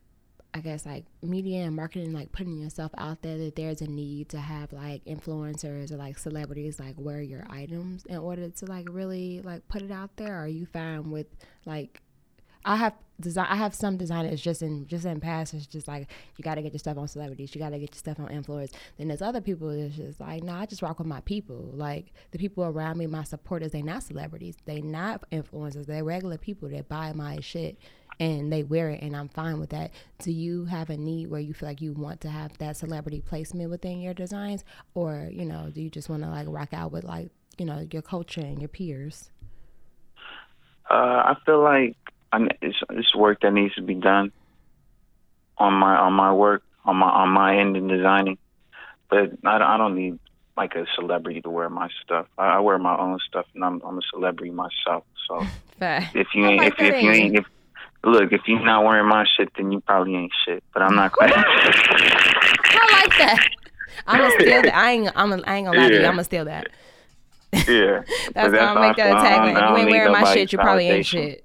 I 0.55 0.61
guess 0.61 0.87
like 0.87 1.05
media 1.23 1.65
and 1.65 1.77
marketing, 1.77 2.15
like 2.15 2.33
putting 2.33 2.59
yourself 2.59 2.93
out 2.97 3.21
there, 3.21 3.37
that 3.37 3.57
there's 3.57 3.83
a 3.83 3.87
need 3.87 4.31
to 4.31 4.39
have 4.39 4.73
like 4.73 5.05
influencers 5.05 5.93
or 5.93 5.97
like 5.97 6.19
celebrities 6.19 6.81
like 6.81 6.95
wear 6.97 7.21
your 7.21 7.47
items 7.51 8.07
in 8.07 8.17
order 8.17 8.49
to 8.49 8.65
like 8.65 8.89
really 8.91 9.43
like 9.43 9.69
put 9.69 9.83
it 9.83 9.91
out 9.91 10.17
there? 10.17 10.35
Or 10.39 10.45
are 10.45 10.49
you 10.49 10.65
fine 10.65 11.11
with 11.11 11.27
like 11.67 12.01
I 12.65 12.77
have 12.77 12.95
design. 13.21 13.47
I 13.49 13.57
have 13.57 13.75
some 13.75 13.97
designers 13.97 14.41
just 14.41 14.63
in 14.63 14.87
just 14.87 15.05
in 15.05 15.21
past. 15.21 15.55
It's 15.55 15.67
just 15.67 15.89
like 15.89 16.09
you 16.37 16.43
got 16.43 16.57
to 16.57 16.63
get 16.63 16.73
your 16.73 16.79
stuff 16.79 16.99
on 16.99 17.09
celebrities. 17.09 17.55
You 17.55 17.61
got 17.61 17.71
to 17.71 17.79
get 17.79 17.91
your 17.91 17.99
stuff 17.99 18.21
on 18.21 18.29
influencers. 18.29 18.73
Then 18.97 19.09
there's 19.09 19.23
other 19.23 19.41
people 19.41 19.69
that's 19.69 19.97
just 19.97 20.21
like, 20.21 20.43
no, 20.43 20.53
nah, 20.53 20.61
I 20.61 20.67
just 20.67 20.83
rock 20.83 20.99
with 20.99 21.09
my 21.09 21.21
people. 21.23 21.71
Like 21.73 22.13
the 22.31 22.39
people 22.39 22.65
around 22.65 22.99
me, 22.99 23.07
my 23.07 23.25
supporters. 23.25 23.73
They 23.73 23.83
not 23.83 24.03
celebrities. 24.03 24.57
They 24.65 24.81
not 24.81 25.29
influencers. 25.31 25.87
They're 25.87 26.05
regular 26.05 26.39
people 26.39 26.69
that 26.69 26.89
buy 26.89 27.13
my 27.13 27.41
shit 27.41 27.79
and 28.21 28.53
they 28.53 28.63
wear 28.63 28.91
it, 28.91 29.03
and 29.03 29.17
I'm 29.17 29.29
fine 29.29 29.61
with 29.61 29.71
that. 29.71 29.93
Do 30.19 30.33
you 30.33 30.65
have 30.65 30.91
a 30.91 30.97
need 30.97 31.31
where 31.31 31.41
you 31.41 31.55
feel 31.55 31.69
like 31.69 31.81
you 31.81 31.93
want 31.93 32.21
to 32.23 32.29
have 32.29 32.57
that 32.59 32.77
celebrity 32.77 33.21
placement 33.21 33.71
within 33.71 34.01
your 34.01 34.15
designs, 34.15 34.65
or 34.95 35.29
you 35.31 35.45
know, 35.45 35.71
do 35.73 35.81
you 35.81 35.91
just 35.91 36.09
want 36.09 36.23
to 36.25 36.29
like 36.29 36.47
rock 36.49 36.71
out 36.73 36.91
with 36.91 37.05
like 37.05 37.31
you 37.59 37.65
know 37.65 37.87
your 37.93 38.03
culture 38.03 38.41
and 38.41 38.61
your 38.61 38.69
peers? 38.69 39.31
Uh, 40.91 40.95
I 41.35 41.37
feel 41.45 41.63
like 41.63 41.97
I, 42.33 42.47
it's, 42.61 42.79
it's 42.91 43.15
work 43.15 43.41
that 43.43 43.53
needs 43.53 43.75
to 43.77 43.83
be 43.83 43.95
done 43.95 44.33
on 45.57 45.75
my 45.75 45.97
on 45.97 46.13
my 46.13 46.33
work 46.33 46.63
on 46.85 46.97
my 46.97 47.09
on 47.09 47.31
my 47.31 47.59
end 47.59 47.77
in 47.77 47.89
designing. 47.89 48.39
But 49.11 49.33
I, 49.45 49.75
I 49.75 49.77
don't 49.77 49.95
need 49.95 50.19
like 50.57 50.75
a 50.75 50.87
celebrity 50.95 51.41
to 51.43 51.51
wear 51.51 51.71
my 51.71 51.89
stuff. 52.03 52.27
I, 52.37 52.57
I 52.57 52.61
wear 52.61 52.79
my 52.79 52.97
own 52.99 53.19
stuff, 53.27 53.47
and 53.55 53.65
I'm 53.65 53.81
I'm 53.85 53.99
a 53.99 54.03
celebrity 54.13 54.51
myself. 54.53 55.05
So 55.29 55.47
if 56.15 56.29
you 56.35 56.47
ain't 56.47 56.65
if, 56.65 56.75
if 56.79 57.03
you 57.03 57.11
ain't 57.11 57.37
if 57.37 57.47
look 58.05 58.33
if 58.33 58.43
you're 58.47 58.65
not 58.65 58.85
wearing 58.85 59.09
my 59.09 59.25
shit, 59.37 59.51
then 59.57 59.73
you 59.73 59.81
probably 59.81 60.15
ain't 60.15 60.33
shit. 60.45 60.63
But 60.73 60.83
I'm 60.83 60.95
not. 60.95 61.13
I 61.21 61.27
like 62.93 63.19
that. 63.19 63.49
I'm 64.07 64.21
gonna 64.21 64.41
steal 64.41 64.63
that. 64.63 64.75
I 64.75 64.91
ain't. 64.93 65.13
I'm. 65.15 65.33
A, 65.33 65.43
I 65.47 65.57
ain't 65.57 65.67
gonna 65.67 65.79
lie 65.79 65.89
to 65.89 65.95
you. 65.95 66.07
I'm 66.07 66.13
gonna 66.13 66.25
steal 66.25 66.45
that. 66.47 66.69
Yeah. 67.53 68.03
That's 68.35 68.53
why 68.53 68.59
I'll 68.59 68.75
make 68.81 68.97
that 68.97 69.17
I 69.17 69.25
tagline. 69.25 69.53
If 69.53 69.71
you 69.71 69.77
ain't 69.77 69.91
wearing 69.91 70.13
my 70.13 70.35
shit, 70.35 70.53
you 70.53 70.59
probably 70.59 70.89
ain't 70.89 71.07
shit. 71.07 71.43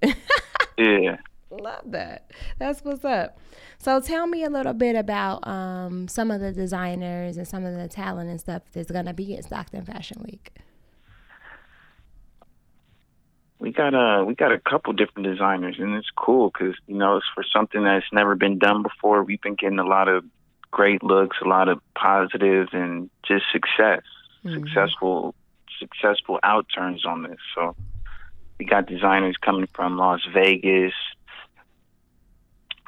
Yeah. 0.77 1.18
Love 1.51 1.84
that. 1.92 2.32
That's 2.58 2.84
what's 2.84 3.06
up. 3.06 3.38
So 3.77 4.00
tell 4.00 4.25
me 4.25 4.44
a 4.44 4.50
little 4.50 4.74
bit 4.74 4.96
about 4.96 5.48
um, 5.48 6.08
some 6.08 6.32
of 6.32 6.42
the 6.42 6.51
designers 6.51 7.38
and 7.38 7.48
some 7.48 7.63
of 7.65 7.75
the 7.75 7.88
talent 7.88 8.30
and 8.30 8.39
stuff 8.39 8.63
that's 8.74 8.89
gonna 8.89 9.13
be 9.13 9.38
at 9.38 9.44
Stockton 9.44 9.86
Fashion 9.86 10.24
Week. 10.25 10.51
We 13.60 13.72
got 13.72 13.94
a 13.94 14.25
we 14.25 14.36
got 14.36 14.51
a 14.51 14.60
couple 14.60 14.92
different 14.94 15.27
designers, 15.27 15.77
and 15.80 15.96
it's 15.96 16.10
cool 16.15 16.50
because 16.50 16.75
you 16.88 16.98
know 16.98 17.18
it's 17.18 17.25
for 17.34 17.44
something 17.44 17.84
that's 17.84 18.06
never 18.12 18.36
been 18.36 18.58
done 18.60 18.84
before. 18.84 19.24
We've 19.24 19.42
been 19.42 19.56
getting 19.56 19.80
a 19.80 19.86
lot 19.86 20.08
of 20.10 20.25
great 20.72 21.01
looks, 21.03 21.38
a 21.44 21.48
lot 21.48 21.70
of 21.70 21.80
positive, 21.96 22.70
and 22.74 23.10
just 23.25 23.46
success, 23.53 24.01
Mhm. 24.44 24.56
successful, 24.56 25.36
successful 25.80 26.39
outturns 26.44 27.06
on 27.06 27.24
this. 27.24 27.38
So 27.56 27.75
we 28.63 28.70
got 28.70 28.86
designers 28.86 29.36
coming 29.43 29.67
from 29.74 29.98
Las 29.98 30.22
Vegas. 30.34 30.93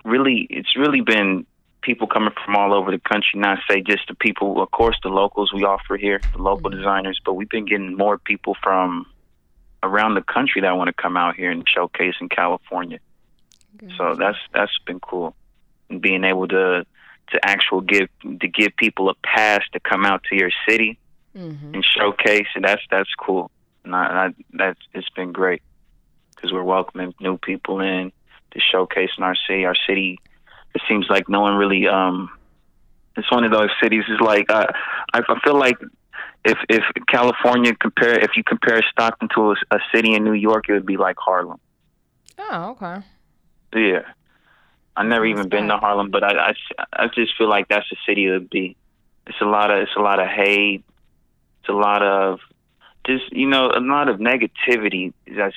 Really, 0.05 0.47
it's 0.49 0.75
really 0.77 1.01
been 1.01 1.45
people 1.81 2.07
coming 2.07 2.33
from 2.45 2.55
all 2.55 2.73
over 2.73 2.91
the 2.91 2.99
country. 2.99 3.39
Not 3.39 3.59
say 3.69 3.81
just 3.81 4.07
the 4.07 4.15
people, 4.15 4.61
of 4.61 4.71
course, 4.71 4.97
the 5.03 5.09
locals 5.09 5.51
we 5.53 5.63
offer 5.65 5.97
here, 5.97 6.21
the 6.31 6.41
local 6.41 6.71
Mhm. 6.71 6.77
designers, 6.77 7.19
but 7.25 7.33
we've 7.33 7.49
been 7.49 7.65
getting 7.65 7.97
more 7.97 8.17
people 8.17 8.55
from 8.63 9.05
around 9.83 10.15
the 10.15 10.21
country 10.21 10.61
that 10.61 10.77
want 10.77 10.87
to 10.87 10.93
come 10.93 11.17
out 11.17 11.35
here 11.35 11.51
and 11.51 11.67
showcase 11.67 12.15
in 12.21 12.29
California. 12.29 12.99
So 13.97 14.15
that's 14.15 14.37
that's 14.53 14.77
been 14.85 14.99
cool, 15.01 15.35
and 15.89 16.01
being 16.01 16.23
able 16.23 16.47
to 16.47 16.85
to 17.31 17.45
actual 17.45 17.81
give 17.81 18.07
to 18.23 18.47
give 18.47 18.71
people 18.77 19.09
a 19.09 19.15
pass 19.15 19.61
to 19.73 19.79
come 19.79 20.05
out 20.05 20.23
to 20.29 20.35
your 20.35 20.51
city 20.67 20.97
hmm 21.35 21.73
and 21.73 21.83
showcase, 21.83 22.47
and 22.55 22.63
that's 22.63 22.81
that's 22.89 23.13
cool. 23.15 23.51
And 23.85 23.95
I, 23.95 24.27
I, 24.27 24.33
that's 24.53 24.79
it's 24.93 25.09
been 25.09 25.31
great 25.31 25.61
because 26.35 26.51
we're 26.51 26.63
welcoming 26.63 27.13
new 27.19 27.37
people 27.37 27.79
in 27.79 28.11
to 28.51 28.59
showcase 28.59 29.11
in 29.17 29.23
our 29.23 29.35
city. 29.47 29.65
Our 29.65 29.75
city, 29.87 30.19
it 30.73 30.81
seems 30.87 31.07
like 31.09 31.29
no 31.29 31.41
one 31.41 31.55
really. 31.55 31.87
um 31.87 32.29
It's 33.17 33.31
one 33.31 33.43
of 33.43 33.51
those 33.51 33.69
cities. 33.81 34.03
Is 34.09 34.19
like 34.19 34.49
uh, 34.49 34.67
I, 35.13 35.19
I 35.19 35.39
feel 35.43 35.57
like 35.57 35.77
if 36.43 36.57
if 36.69 36.83
California 37.07 37.73
compare 37.75 38.19
if 38.19 38.31
you 38.35 38.43
compare 38.43 38.81
Stockton 38.91 39.29
to 39.35 39.51
a, 39.51 39.55
a 39.71 39.79
city 39.93 40.13
in 40.13 40.23
New 40.23 40.33
York, 40.33 40.69
it 40.69 40.73
would 40.73 40.85
be 40.85 40.97
like 40.97 41.17
Harlem. 41.17 41.59
Oh, 42.37 42.71
okay. 42.71 43.01
Yeah. 43.73 44.03
I've 44.97 45.07
never 45.07 45.25
That's 45.27 45.39
even 45.39 45.49
been 45.49 45.67
to. 45.67 45.77
Harlem, 45.77 46.09
but 46.09 46.23
I, 46.23 46.49
I, 46.49 46.53
I 46.93 47.07
just 47.07 47.37
feel 47.37 47.49
like 47.49 47.67
that's 47.67 47.89
the 47.89 47.97
city 48.07 48.27
it 48.27 48.31
would 48.31 48.49
be. 48.49 48.77
It's 49.27 49.41
a 49.41 49.45
lot 49.45 49.71
of 49.71 49.79
it's 49.79 49.95
a 49.97 50.01
lot 50.01 50.19
of 50.19 50.27
hate. 50.27 50.83
It's 51.59 51.69
a 51.69 51.73
lot 51.73 52.01
of 52.01 52.39
just 53.05 53.31
you 53.31 53.47
know 53.47 53.71
a 53.75 53.79
lot 53.79 54.09
of 54.09 54.19
negativity. 54.19 55.13
That's 55.27 55.55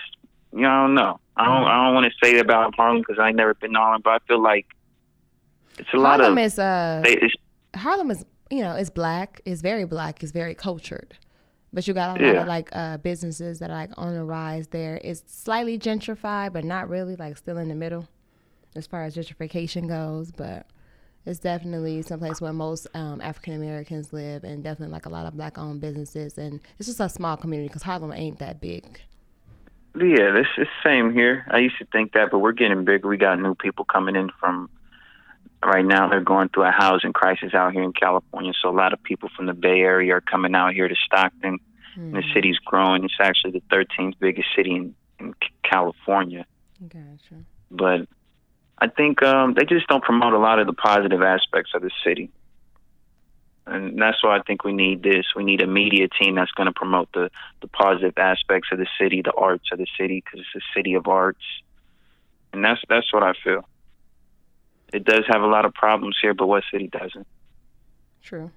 you 0.52 0.60
know 0.62 0.68
I 0.70 0.82
don't 0.82 0.94
know. 0.94 1.20
I 1.36 1.44
don't 1.44 1.64
I 1.66 1.84
don't 1.84 1.94
want 1.94 2.06
to 2.12 2.26
say 2.26 2.34
that 2.34 2.44
about 2.44 2.74
Harlem 2.76 2.98
because 2.98 3.18
I 3.18 3.30
never 3.32 3.54
been 3.54 3.72
to 3.72 3.78
Harlem, 3.78 4.02
but 4.02 4.10
I 4.10 4.18
feel 4.26 4.42
like 4.42 4.66
it's 5.78 5.88
a 5.94 5.96
lot 5.96 6.20
of 6.20 6.26
Harlem 6.26 6.38
is 6.38 6.58
uh 6.58 7.02
they, 7.04 7.12
it's, 7.16 7.34
Harlem 7.76 8.10
is 8.10 8.24
you 8.50 8.60
know 8.60 8.74
it's 8.74 8.90
black. 8.90 9.40
It's 9.44 9.60
very 9.62 9.84
black. 9.84 10.22
It's 10.22 10.32
very 10.32 10.54
cultured. 10.54 11.16
But 11.72 11.86
you 11.86 11.92
got 11.92 12.18
a 12.18 12.22
lot 12.24 12.34
Yeah. 12.34 12.40
of 12.42 12.48
like 12.48 12.70
uh, 12.72 12.96
businesses 12.96 13.58
that 13.58 13.68
are 13.70 13.74
like 13.76 13.90
on 13.98 14.14
the 14.14 14.24
rise 14.24 14.68
there. 14.68 14.98
It's 15.04 15.22
slightly 15.26 15.78
gentrified, 15.78 16.54
but 16.54 16.64
not 16.64 16.88
really 16.88 17.14
like 17.14 17.36
still 17.36 17.58
in 17.58 17.68
the 17.68 17.74
middle 17.74 18.08
as 18.74 18.86
far 18.86 19.04
as 19.04 19.14
gentrification 19.14 19.86
goes. 19.86 20.30
But 20.32 20.66
it's 21.26 21.38
definitely 21.38 22.02
someplace 22.02 22.40
where 22.40 22.52
most 22.52 22.86
um, 22.94 23.20
African 23.20 23.54
Americans 23.54 24.12
live, 24.12 24.44
and 24.44 24.62
definitely 24.64 24.92
like 24.92 25.06
a 25.06 25.10
lot 25.10 25.26
of 25.26 25.36
black 25.36 25.58
owned 25.58 25.80
businesses. 25.80 26.38
And 26.38 26.60
it's 26.78 26.86
just 26.86 27.00
a 27.00 27.08
small 27.08 27.36
community 27.36 27.68
because 27.68 27.82
Harlem 27.82 28.12
ain't 28.12 28.38
that 28.38 28.60
big. 28.60 29.00
Yeah, 29.94 30.30
this 30.32 30.46
is 30.56 30.68
same 30.84 31.12
here. 31.12 31.44
I 31.50 31.58
used 31.58 31.78
to 31.78 31.86
think 31.86 32.12
that, 32.12 32.30
but 32.30 32.38
we're 32.38 32.52
getting 32.52 32.84
bigger. 32.84 33.08
We 33.08 33.16
got 33.16 33.40
new 33.40 33.54
people 33.54 33.84
coming 33.84 34.16
in 34.16 34.30
from 34.38 34.70
right 35.64 35.84
now. 35.84 36.08
They're 36.08 36.20
going 36.20 36.50
through 36.50 36.64
a 36.64 36.70
housing 36.70 37.12
crisis 37.12 37.52
out 37.54 37.72
here 37.72 37.82
in 37.82 37.92
California, 37.92 38.52
so 38.62 38.68
a 38.68 38.76
lot 38.76 38.92
of 38.92 39.02
people 39.02 39.28
from 39.36 39.46
the 39.46 39.54
Bay 39.54 39.80
Area 39.80 40.14
are 40.14 40.20
coming 40.20 40.54
out 40.54 40.74
here 40.74 40.88
to 40.88 40.94
Stockton. 41.06 41.58
And 41.98 42.14
the 42.14 42.22
city's 42.32 42.58
growing. 42.58 43.02
It's 43.02 43.14
actually 43.20 43.50
the 43.50 43.62
13th 43.72 44.14
biggest 44.20 44.46
city 44.54 44.72
in, 44.76 44.94
in 45.18 45.34
California. 45.64 46.46
Gotcha. 46.80 47.44
But 47.72 48.06
I 48.80 48.88
think 48.88 49.22
um, 49.22 49.54
they 49.54 49.64
just 49.64 49.88
don't 49.88 50.02
promote 50.02 50.32
a 50.32 50.38
lot 50.38 50.58
of 50.58 50.66
the 50.66 50.72
positive 50.72 51.22
aspects 51.22 51.72
of 51.74 51.82
the 51.82 51.90
city. 52.04 52.30
And 53.66 54.00
that's 54.00 54.22
why 54.22 54.38
I 54.38 54.42
think 54.42 54.64
we 54.64 54.72
need 54.72 55.02
this. 55.02 55.26
We 55.36 55.44
need 55.44 55.60
a 55.60 55.66
media 55.66 56.08
team 56.08 56.36
that's 56.36 56.52
going 56.52 56.68
to 56.68 56.72
promote 56.72 57.12
the, 57.12 57.30
the 57.60 57.68
positive 57.68 58.16
aspects 58.16 58.68
of 58.72 58.78
the 58.78 58.86
city, 58.98 59.20
the 59.22 59.32
arts 59.32 59.66
of 59.72 59.78
the 59.78 59.86
city, 59.98 60.22
because 60.24 60.40
it's 60.40 60.64
a 60.64 60.78
city 60.78 60.94
of 60.94 61.06
arts. 61.06 61.42
And 62.52 62.64
that's 62.64 62.80
that's 62.88 63.12
what 63.12 63.22
I 63.22 63.34
feel. 63.44 63.68
It 64.92 65.04
does 65.04 65.24
have 65.28 65.42
a 65.42 65.46
lot 65.46 65.66
of 65.66 65.74
problems 65.74 66.16
here, 66.20 66.32
but 66.32 66.46
what 66.46 66.64
city 66.72 66.88
doesn't? 66.88 67.26
True. 68.22 68.50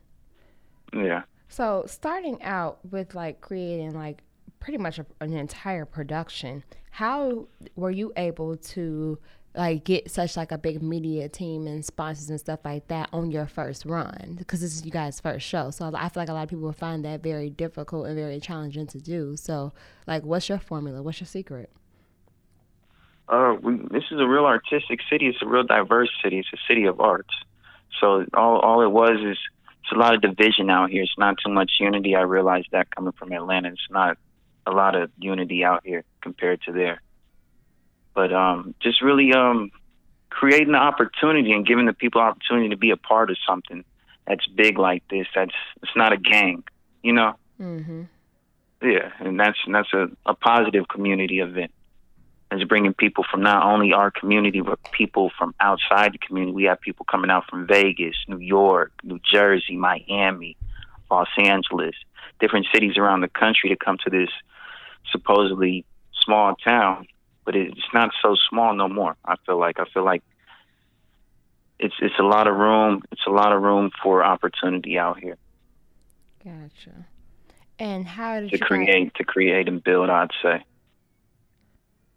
Yeah. 0.94 1.24
So 1.50 1.84
starting 1.88 2.42
out 2.42 2.80
with 2.90 3.14
like 3.14 3.42
creating 3.42 3.94
like 3.94 4.24
pretty 4.62 4.78
much 4.78 4.98
a, 4.98 5.06
an 5.20 5.34
entire 5.34 5.84
production, 5.84 6.64
how 6.92 7.48
were 7.76 7.92
you 7.92 8.14
able 8.16 8.56
to 8.56 9.20
like 9.56 9.84
get 9.84 10.10
such 10.10 10.38
like 10.38 10.52
a 10.52 10.58
big 10.58 10.82
media 10.82 11.28
team 11.28 11.68
and 11.68 11.84
sponsors 11.84 12.30
and 12.30 12.40
stuff 12.40 12.60
like 12.64 12.88
that 12.88 13.10
on 13.12 13.32
your 13.32 13.48
first 13.48 13.86
run? 13.86 14.36
Because 14.38 14.62
this 14.62 14.76
is 14.76 14.86
you 14.86 14.92
guys' 14.92 15.20
first 15.20 15.46
show, 15.46 15.72
so 15.72 15.92
I 15.94 16.10
feel 16.10 16.22
like 16.22 16.30
a 16.30 16.34
lot 16.34 16.44
of 16.44 16.50
people 16.50 16.64
will 16.64 16.74
find 16.74 17.04
that 17.06 17.22
very 17.22 17.50
difficult 17.50 18.08
and 18.08 18.16
very 18.16 18.40
challenging 18.40 18.88
to 18.88 19.00
do. 19.00 19.36
So, 19.36 19.74
like, 20.08 20.24
what's 20.24 20.50
your 20.50 20.60
formula? 20.60 21.02
What's 21.02 21.20
your 21.20 21.28
secret? 21.28 21.70
Uh, 23.28 23.56
we, 23.62 23.78
this 23.92 24.04
is 24.12 24.20
a 24.20 24.28
real 24.28 24.46
artistic 24.46 25.00
city. 25.10 25.28
It's 25.28 25.42
a 25.42 25.48
real 25.48 25.64
diverse 25.64 26.10
city. 26.24 26.40
It's 26.40 26.50
a 26.54 26.58
city 26.68 26.86
of 26.86 27.00
arts. 27.00 27.34
So 28.00 28.26
all 28.34 28.60
all 28.60 28.82
it 28.82 28.92
was 28.92 29.20
is 29.22 29.38
it's 29.84 29.92
a 29.94 29.96
lot 29.96 30.16
of 30.16 30.22
division 30.22 30.70
out 30.70 30.90
here. 30.90 31.04
It's 31.04 31.18
not 31.18 31.38
too 31.44 31.52
much 31.52 31.72
unity. 31.80 32.16
I 32.16 32.22
realized 32.22 32.68
that 32.72 32.94
coming 32.94 33.14
from 33.14 33.32
Atlanta, 33.32 33.70
it's 33.70 33.82
not 33.90 34.18
a 34.66 34.72
lot 34.72 34.96
of 34.96 35.12
unity 35.18 35.64
out 35.64 35.82
here 35.86 36.04
compared 36.22 36.62
to 36.64 36.72
there. 36.72 37.02
But 38.14 38.34
um, 38.34 38.76
just 38.82 39.02
really 39.02 39.34
um, 39.34 39.72
creating 40.30 40.74
the 40.74 40.80
opportunity 40.80 41.54
and 41.54 41.66
giving 41.66 41.86
the 41.86 41.94
people 41.94 42.22
opportunity 42.22 42.70
to 42.70 42.78
be 42.78 42.92
a 42.92 42.98
part 42.98 43.30
of 43.30 43.38
something 43.48 43.84
that's 44.28 44.46
big 44.48 44.78
like 44.78 45.04
this. 45.10 45.28
That's 45.34 45.54
it's 45.82 45.96
not 45.96 46.14
a 46.14 46.18
gang, 46.18 46.64
you 47.04 47.14
know. 47.14 47.36
Mm-hmm. 47.60 48.04
Yeah, 48.82 49.12
and 49.20 49.40
that's 49.40 49.58
that's 49.72 49.94
a, 49.94 50.08
a 50.26 50.34
positive 50.34 50.88
community 50.88 51.40
event. 51.40 51.72
It's 52.52 52.64
bringing 52.66 52.94
people 52.94 53.24
from 53.30 53.44
not 53.44 53.64
only 53.64 53.94
our 53.94 54.12
community 54.12 54.60
but 54.60 54.80
people 54.92 55.32
from 55.38 55.56
outside 55.60 56.14
the 56.14 56.18
community. 56.18 56.54
We 56.54 56.64
have 56.66 56.82
people 56.82 57.06
coming 57.10 57.30
out 57.30 57.46
from 57.50 57.66
Vegas, 57.66 58.16
New 58.28 58.40
York, 58.40 58.92
New 59.04 59.20
Jersey, 59.20 59.78
Miami, 59.78 60.58
Los 61.10 61.30
Angeles, 61.38 61.96
different 62.40 62.68
cities 62.74 62.98
around 62.98 63.22
the 63.22 63.30
country 63.30 63.70
to 63.70 63.78
come 63.78 63.98
to 64.04 64.10
this 64.10 64.30
supposedly 65.12 65.86
small 66.24 66.56
town, 66.56 67.08
but 67.46 67.56
it's 67.56 67.80
not 67.94 68.12
so 68.22 68.36
small 68.50 68.74
no 68.76 68.88
more. 68.88 69.16
I 69.26 69.36
feel 69.46 69.60
like 69.60 69.80
I 69.80 69.86
feel 69.94 70.04
like 70.06 70.24
it's 71.80 71.96
it's 72.02 72.20
a 72.20 72.24
lot 72.24 72.48
of 72.48 72.56
room. 72.56 73.02
It's 73.12 73.26
a 73.28 73.32
lot 73.32 73.52
of 73.54 73.62
room 73.62 73.92
for 74.04 74.24
opportunity 74.24 74.98
out 75.00 75.20
here 75.20 75.38
Gotcha. 76.44 77.08
And 77.80 78.06
how 78.08 78.40
did 78.40 78.50
to 78.50 78.56
you 78.56 78.60
guys- 78.60 78.68
create 78.68 79.14
to 79.16 79.24
create 79.24 79.68
and 79.68 79.84
build. 79.84 80.10
I'd 80.10 80.30
say. 80.42 80.64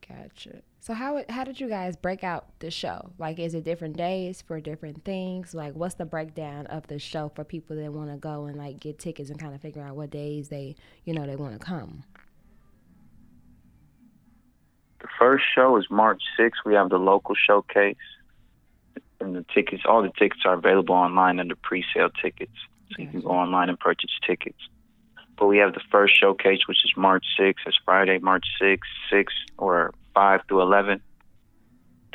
Gotcha. 0.06 0.60
So 0.80 0.92
how 0.92 1.22
how 1.30 1.44
did 1.44 1.60
you 1.60 1.68
guys 1.68 1.96
break 1.96 2.22
out 2.22 2.58
the 2.58 2.70
show? 2.70 3.10
Like, 3.18 3.38
is 3.38 3.54
it 3.54 3.64
different 3.64 3.96
days 3.96 4.42
for 4.42 4.60
different 4.60 5.02
things? 5.04 5.54
Like, 5.54 5.72
what's 5.74 5.94
the 5.94 6.04
breakdown 6.04 6.66
of 6.66 6.86
the 6.88 6.98
show 6.98 7.30
for 7.34 7.42
people 7.42 7.76
that 7.76 7.90
want 7.92 8.10
to 8.10 8.18
go 8.18 8.44
and 8.44 8.56
like 8.56 8.80
get 8.80 8.98
tickets 8.98 9.30
and 9.30 9.38
kind 9.40 9.54
of 9.54 9.62
figure 9.62 9.82
out 9.82 9.96
what 9.96 10.10
days 10.10 10.48
they, 10.48 10.76
you 11.04 11.14
know, 11.14 11.26
they 11.26 11.36
want 11.36 11.58
to 11.58 11.64
come? 11.64 12.04
The 15.04 15.10
first 15.18 15.44
show 15.54 15.76
is 15.76 15.84
March 15.90 16.22
6th. 16.40 16.64
We 16.64 16.72
have 16.72 16.88
the 16.88 16.96
local 16.96 17.34
showcase, 17.34 17.98
and 19.20 19.36
the 19.36 19.44
tickets. 19.54 19.82
All 19.86 20.00
the 20.00 20.08
tickets 20.18 20.40
are 20.46 20.54
available 20.54 20.94
online 20.94 21.38
under 21.40 21.54
pre-sale 21.56 22.08
tickets, 22.22 22.54
so 22.88 23.02
you 23.02 23.08
can 23.08 23.20
go 23.20 23.28
online 23.28 23.68
and 23.68 23.78
purchase 23.78 24.12
tickets. 24.26 24.56
But 25.36 25.48
we 25.48 25.58
have 25.58 25.74
the 25.74 25.82
first 25.90 26.18
showcase, 26.18 26.60
which 26.66 26.78
is 26.86 26.92
March 26.96 27.26
6th. 27.38 27.56
It's 27.66 27.76
Friday, 27.84 28.18
March 28.18 28.46
6th, 28.58 28.78
6 29.10 29.34
or 29.58 29.92
5 30.14 30.40
through 30.48 30.62
11. 30.62 31.02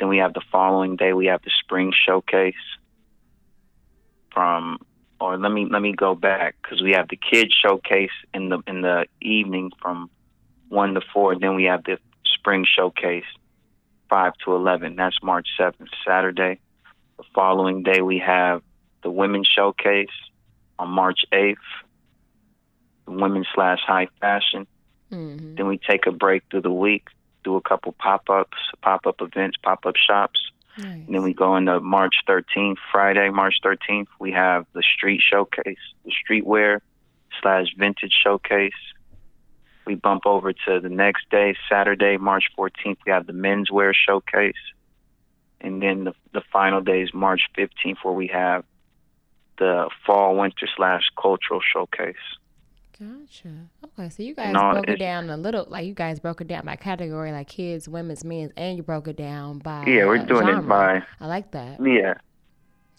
Then 0.00 0.08
we 0.08 0.18
have 0.18 0.34
the 0.34 0.42
following 0.50 0.96
day. 0.96 1.12
We 1.12 1.26
have 1.26 1.42
the 1.42 1.52
spring 1.62 1.92
showcase 1.94 2.54
from, 4.34 4.78
or 5.20 5.38
let 5.38 5.52
me 5.52 5.68
let 5.70 5.80
me 5.80 5.92
go 5.92 6.16
back 6.16 6.56
because 6.60 6.82
we 6.82 6.90
have 6.94 7.06
the 7.08 7.16
kids 7.16 7.54
showcase 7.54 8.10
in 8.34 8.48
the 8.48 8.58
in 8.66 8.80
the 8.80 9.06
evening 9.22 9.70
from 9.80 10.10
one 10.70 10.94
to 10.94 11.02
four. 11.12 11.38
Then 11.38 11.54
we 11.54 11.64
have 11.64 11.84
the 11.84 11.98
spring 12.40 12.64
showcase, 12.64 13.24
five 14.08 14.32
to 14.44 14.54
eleven. 14.54 14.96
That's 14.96 15.16
March 15.22 15.48
seventh, 15.56 15.90
Saturday. 16.06 16.58
The 17.18 17.24
following 17.34 17.82
day 17.82 18.00
we 18.00 18.18
have 18.18 18.62
the 19.02 19.10
women's 19.10 19.48
showcase 19.48 20.08
on 20.78 20.88
March 20.88 21.20
eighth. 21.32 21.58
The 23.04 23.12
women's 23.12 23.48
slash 23.54 23.80
high 23.86 24.08
fashion. 24.20 24.66
Mm-hmm. 25.12 25.56
Then 25.56 25.66
we 25.66 25.78
take 25.78 26.06
a 26.06 26.12
break 26.12 26.42
through 26.50 26.62
the 26.62 26.72
week, 26.72 27.08
do 27.44 27.56
a 27.56 27.60
couple 27.60 27.92
pop 27.92 28.30
ups, 28.30 28.56
pop 28.80 29.06
up 29.06 29.16
events, 29.20 29.58
pop 29.62 29.84
up 29.84 29.96
shops. 29.96 30.40
Nice. 30.78 30.86
And 30.86 31.14
then 31.14 31.22
we 31.22 31.34
go 31.34 31.56
into 31.56 31.80
March 31.80 32.14
13th, 32.28 32.76
Friday, 32.92 33.28
March 33.30 33.56
13th. 33.62 34.06
We 34.18 34.32
have 34.32 34.66
the 34.72 34.82
street 34.82 35.20
showcase, 35.20 35.78
the 36.04 36.12
streetwear 36.12 36.80
slash 37.42 37.74
vintage 37.76 38.14
showcase. 38.24 38.72
We 39.90 39.96
bump 39.96 40.22
over 40.24 40.52
to 40.52 40.78
the 40.80 40.88
next 40.88 41.28
day, 41.30 41.56
Saturday, 41.68 42.16
March 42.16 42.44
14th. 42.56 42.98
We 43.04 43.10
have 43.10 43.26
the 43.26 43.32
menswear 43.32 43.92
showcase. 43.92 44.54
And 45.60 45.82
then 45.82 46.04
the, 46.04 46.12
the 46.32 46.42
final 46.52 46.80
day 46.80 47.02
is 47.02 47.12
March 47.12 47.40
15th, 47.58 47.96
where 48.04 48.14
we 48.14 48.28
have 48.28 48.62
the 49.58 49.90
fall, 50.06 50.36
winter 50.36 50.68
slash 50.76 51.02
cultural 51.20 51.60
showcase. 51.60 52.14
Gotcha. 52.96 53.48
Okay, 53.84 54.08
so 54.10 54.22
you 54.22 54.32
guys 54.36 54.52
No, 54.52 54.70
broke 54.70 54.90
it 54.90 55.00
down 55.00 55.28
a 55.28 55.36
little, 55.36 55.66
like 55.68 55.86
you 55.86 55.94
guys 55.94 56.20
broke 56.20 56.40
it 56.40 56.46
down 56.46 56.66
by 56.66 56.76
category, 56.76 57.32
like 57.32 57.48
kids, 57.48 57.88
women's, 57.88 58.24
men's, 58.24 58.52
and 58.56 58.76
you 58.76 58.84
broke 58.84 59.08
it 59.08 59.16
down 59.16 59.58
by 59.58 59.86
Yeah, 59.88 60.06
we're 60.06 60.18
uh, 60.18 60.24
doing 60.24 60.46
it 60.46 60.68
by, 60.68 61.02
I 61.18 61.26
like 61.26 61.50
that. 61.50 61.84
yeah, 61.84 62.14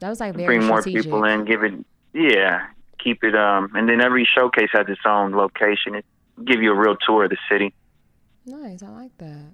That 0.02 0.10
was 0.10 0.20
like 0.20 0.36
very 0.36 0.58
bring 0.58 0.68
more 0.68 0.84
people 0.84 1.24
in, 1.24 1.46
give 1.46 1.64
it, 1.64 1.74
yeah, 2.14 2.68
keep 3.02 3.24
it, 3.24 3.34
um, 3.34 3.72
and 3.76 3.88
then 3.88 4.02
every 4.02 4.26
showcase 4.26 4.72
has 4.74 4.88
its 4.90 5.02
own 5.06 5.32
location. 5.32 5.96
It 5.96 6.06
give 6.42 6.62
you 6.62 6.72
a 6.72 6.76
real 6.76 6.96
tour 7.06 7.26
of 7.26 7.30
the 7.30 7.38
city. 7.50 7.74
Nice, 8.46 8.84
I 8.84 8.90
like 8.90 9.18
that. 9.18 9.52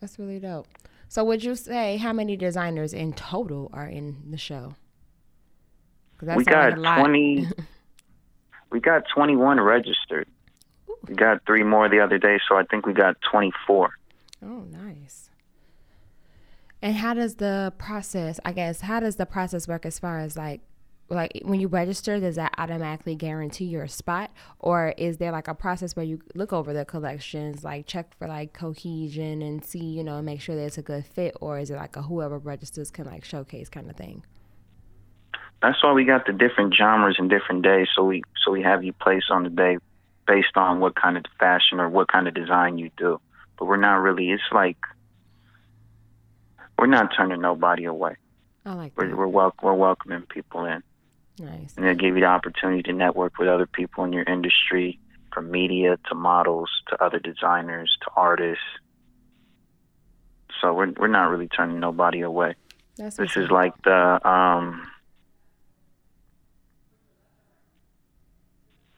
That's 0.00 0.18
really 0.18 0.38
dope. 0.38 0.66
So, 1.08 1.24
would 1.24 1.44
you 1.44 1.54
say 1.54 1.96
how 1.96 2.12
many 2.12 2.36
designers 2.36 2.92
in 2.92 3.12
total 3.12 3.70
are 3.72 3.86
in 3.86 4.30
the 4.30 4.38
show? 4.38 4.74
we 6.20 6.28
like 6.28 6.46
got 6.46 6.78
lot. 6.78 7.00
20 7.00 7.48
we 8.70 8.80
got 8.80 9.02
21 9.14 9.60
registered 9.60 10.26
we 11.06 11.14
got 11.14 11.44
three 11.44 11.62
more 11.62 11.86
the 11.90 12.00
other 12.00 12.16
day 12.16 12.38
so 12.48 12.56
i 12.56 12.62
think 12.62 12.86
we 12.86 12.94
got 12.94 13.16
24 13.30 13.90
Oh, 14.44 14.64
nice. 14.70 15.30
And 16.82 16.96
how 16.96 17.14
does 17.14 17.36
the 17.36 17.72
process? 17.78 18.38
I 18.44 18.52
guess 18.52 18.82
how 18.82 19.00
does 19.00 19.16
the 19.16 19.26
process 19.26 19.66
work 19.66 19.86
as 19.86 19.98
far 19.98 20.18
as 20.18 20.36
like, 20.36 20.60
like 21.08 21.40
when 21.44 21.60
you 21.60 21.68
register, 21.68 22.18
does 22.18 22.36
that 22.36 22.54
automatically 22.58 23.14
guarantee 23.14 23.66
your 23.66 23.86
spot, 23.88 24.30
or 24.58 24.94
is 24.96 25.18
there 25.18 25.32
like 25.32 25.48
a 25.48 25.54
process 25.54 25.94
where 25.94 26.04
you 26.04 26.20
look 26.34 26.52
over 26.52 26.72
the 26.72 26.84
collections, 26.84 27.62
like 27.62 27.86
check 27.86 28.16
for 28.18 28.26
like 28.26 28.52
cohesion 28.52 29.42
and 29.42 29.64
see, 29.64 29.84
you 29.84 30.02
know, 30.02 30.20
make 30.22 30.40
sure 30.40 30.56
that 30.56 30.64
it's 30.64 30.78
a 30.78 30.82
good 30.82 31.04
fit, 31.04 31.36
or 31.40 31.58
is 31.58 31.70
it 31.70 31.76
like 31.76 31.96
a 31.96 32.02
whoever 32.02 32.38
registers 32.38 32.90
can 32.90 33.04
like 33.06 33.24
showcase 33.24 33.68
kind 33.68 33.90
of 33.90 33.96
thing? 33.96 34.24
that's 35.64 35.82
why 35.82 35.92
we 35.92 36.04
got 36.04 36.26
the 36.26 36.32
different 36.32 36.74
genres 36.74 37.16
and 37.18 37.30
different 37.30 37.62
days. 37.62 37.88
So 37.96 38.04
we 38.04 38.22
so 38.44 38.52
we 38.52 38.62
have 38.62 38.84
you 38.84 38.92
place 38.92 39.24
on 39.30 39.44
the 39.44 39.50
day 39.50 39.78
based 40.26 40.56
on 40.56 40.78
what 40.78 40.94
kind 40.94 41.16
of 41.16 41.24
fashion 41.38 41.80
or 41.80 41.88
what 41.88 42.08
kind 42.08 42.28
of 42.28 42.34
design 42.34 42.76
you 42.76 42.90
do. 42.98 43.18
But 43.58 43.66
we're 43.66 43.76
not 43.78 43.96
really 43.96 44.30
it's 44.30 44.42
like 44.52 44.76
we're 46.78 46.86
not 46.86 47.12
turning 47.16 47.40
nobody 47.40 47.84
away. 47.84 48.16
I 48.66 48.74
like 48.74 48.92
we're 48.96 49.08
that. 49.08 49.16
we're, 49.16 49.26
wel- 49.26 49.54
we're 49.62 49.74
welcoming 49.74 50.22
people 50.22 50.66
in 50.66 50.82
Nice. 51.38 51.74
and 51.76 51.86
they 51.86 51.94
give 51.94 52.14
you 52.14 52.20
the 52.20 52.26
opportunity 52.26 52.82
to 52.84 52.92
network 52.92 53.38
with 53.38 53.48
other 53.48 53.66
people 53.66 54.04
in 54.04 54.12
your 54.12 54.22
industry 54.24 54.98
from 55.32 55.50
media 55.50 55.98
to 56.08 56.14
models 56.14 56.70
to 56.88 57.02
other 57.02 57.18
designers 57.18 57.96
to 58.02 58.10
artists 58.16 58.62
so 60.60 60.72
we're 60.72 60.92
we're 60.92 61.08
not 61.08 61.30
really 61.30 61.48
turning 61.48 61.80
nobody 61.80 62.20
away 62.20 62.54
That's 62.96 63.16
this 63.16 63.36
is 63.36 63.50
like 63.50 63.74
the 63.82 64.28
um 64.28 64.86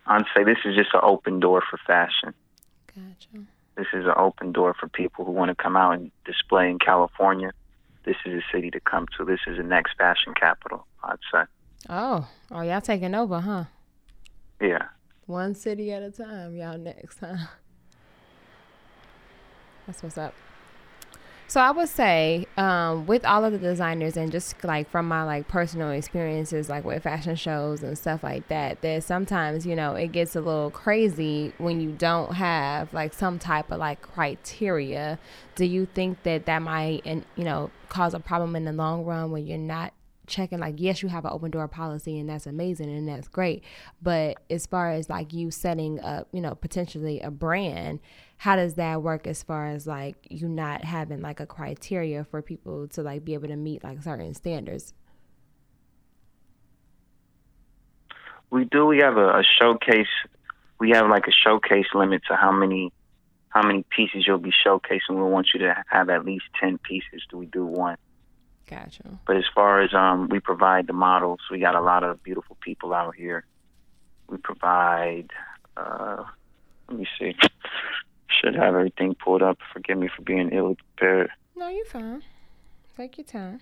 I'd 0.06 0.24
say 0.34 0.44
this 0.44 0.58
is 0.64 0.76
just 0.76 0.94
an 0.94 1.00
open 1.02 1.40
door 1.40 1.62
for 1.68 1.78
fashion. 1.86 2.32
Gotcha. 2.86 3.44
This 3.76 3.88
is 3.92 4.06
an 4.06 4.14
open 4.16 4.52
door 4.52 4.74
for 4.78 4.88
people 4.88 5.24
who 5.24 5.32
want 5.32 5.48
to 5.50 5.54
come 5.54 5.76
out 5.76 5.92
and 5.94 6.10
display 6.24 6.70
in 6.70 6.78
California. 6.78 7.52
This 8.04 8.16
is 8.24 8.34
a 8.34 8.42
city 8.54 8.70
to 8.70 8.80
come 8.80 9.06
to. 9.18 9.24
This 9.24 9.40
is 9.46 9.56
the 9.56 9.64
next 9.64 9.96
fashion 9.98 10.32
capital, 10.34 10.86
I'd 11.02 11.18
say. 11.32 11.42
Oh, 11.88 12.28
oh, 12.50 12.62
y'all 12.62 12.80
taking 12.80 13.14
over, 13.14 13.40
huh? 13.40 13.64
Yeah. 14.60 14.88
One 15.26 15.54
city 15.54 15.92
at 15.92 16.02
a 16.02 16.10
time. 16.10 16.56
Y'all 16.56 16.78
next, 16.78 17.18
huh? 17.20 17.36
That's 19.86 20.02
what's 20.02 20.18
up. 20.18 20.34
So 21.48 21.60
I 21.60 21.70
would 21.70 21.88
say, 21.88 22.46
um, 22.56 23.06
with 23.06 23.24
all 23.24 23.44
of 23.44 23.52
the 23.52 23.58
designers 23.58 24.16
and 24.16 24.32
just 24.32 24.64
like 24.64 24.90
from 24.90 25.06
my 25.06 25.22
like 25.22 25.46
personal 25.46 25.90
experiences, 25.90 26.68
like 26.68 26.84
with 26.84 27.04
fashion 27.04 27.36
shows 27.36 27.84
and 27.84 27.96
stuff 27.96 28.24
like 28.24 28.48
that, 28.48 28.80
that 28.82 29.04
sometimes 29.04 29.64
you 29.64 29.76
know 29.76 29.94
it 29.94 30.08
gets 30.08 30.34
a 30.34 30.40
little 30.40 30.72
crazy 30.72 31.52
when 31.58 31.80
you 31.80 31.92
don't 31.92 32.34
have 32.34 32.92
like 32.92 33.14
some 33.14 33.38
type 33.38 33.70
of 33.70 33.78
like 33.78 34.02
criteria. 34.02 35.20
Do 35.54 35.64
you 35.64 35.86
think 35.86 36.24
that 36.24 36.46
that 36.46 36.62
might 36.62 37.02
and 37.04 37.24
you 37.36 37.44
know 37.44 37.70
cause 37.90 38.12
a 38.12 38.18
problem 38.18 38.56
in 38.56 38.64
the 38.64 38.72
long 38.72 39.04
run 39.04 39.30
when 39.30 39.46
you're 39.46 39.56
not 39.56 39.92
checking 40.26 40.58
like 40.58 40.74
yes 40.78 41.02
you 41.02 41.08
have 41.08 41.24
an 41.24 41.30
open 41.32 41.50
door 41.50 41.68
policy 41.68 42.18
and 42.18 42.28
that's 42.28 42.46
amazing 42.46 42.88
and 42.88 43.08
that's 43.08 43.28
great 43.28 43.62
but 44.02 44.36
as 44.50 44.66
far 44.66 44.90
as 44.90 45.08
like 45.08 45.32
you 45.32 45.50
setting 45.50 46.00
up 46.00 46.28
you 46.32 46.40
know 46.40 46.54
potentially 46.54 47.20
a 47.20 47.30
brand 47.30 48.00
how 48.38 48.56
does 48.56 48.74
that 48.74 49.02
work 49.02 49.26
as 49.26 49.42
far 49.42 49.68
as 49.68 49.86
like 49.86 50.16
you 50.28 50.48
not 50.48 50.84
having 50.84 51.20
like 51.20 51.40
a 51.40 51.46
criteria 51.46 52.24
for 52.24 52.42
people 52.42 52.86
to 52.88 53.02
like 53.02 53.24
be 53.24 53.34
able 53.34 53.48
to 53.48 53.56
meet 53.56 53.82
like 53.84 54.02
certain 54.02 54.34
standards 54.34 54.94
We 58.50 58.64
do 58.64 58.86
we 58.86 58.98
have 58.98 59.16
a, 59.16 59.38
a 59.38 59.42
showcase 59.58 60.06
we 60.78 60.90
have 60.90 61.08
like 61.08 61.26
a 61.26 61.32
showcase 61.32 61.86
limit 61.94 62.22
to 62.28 62.36
how 62.36 62.52
many 62.52 62.92
how 63.48 63.62
many 63.62 63.84
pieces 63.88 64.24
you'll 64.26 64.38
be 64.38 64.52
showcasing. 64.66 65.10
We 65.10 65.22
want 65.22 65.48
you 65.54 65.60
to 65.60 65.82
have 65.88 66.10
at 66.10 66.24
least 66.24 66.44
ten 66.60 66.78
pieces. 66.78 67.22
Do 67.30 67.38
we 67.38 67.46
do 67.46 67.64
one? 67.64 67.96
Gotcha 68.68 69.18
But 69.26 69.36
as 69.36 69.44
far 69.54 69.80
as 69.82 69.94
um, 69.94 70.28
we 70.28 70.40
provide 70.40 70.86
the 70.86 70.92
models, 70.92 71.40
we 71.50 71.58
got 71.60 71.74
a 71.74 71.80
lot 71.80 72.02
of 72.04 72.22
beautiful 72.22 72.56
people 72.60 72.92
out 72.92 73.14
here. 73.14 73.44
We 74.28 74.38
provide 74.38 75.30
uh, 75.76 76.24
Let 76.88 76.98
me 76.98 77.06
see. 77.18 77.34
Should 78.28 78.54
have 78.54 78.74
everything 78.74 79.14
pulled 79.14 79.42
up. 79.42 79.58
Forgive 79.72 79.98
me 79.98 80.08
for 80.14 80.22
being 80.22 80.50
ill 80.52 80.74
prepared. 80.74 81.30
No, 81.54 81.68
you're 81.68 81.86
fine. 81.86 82.22
Take 82.96 83.18
your 83.18 83.24
time. 83.24 83.60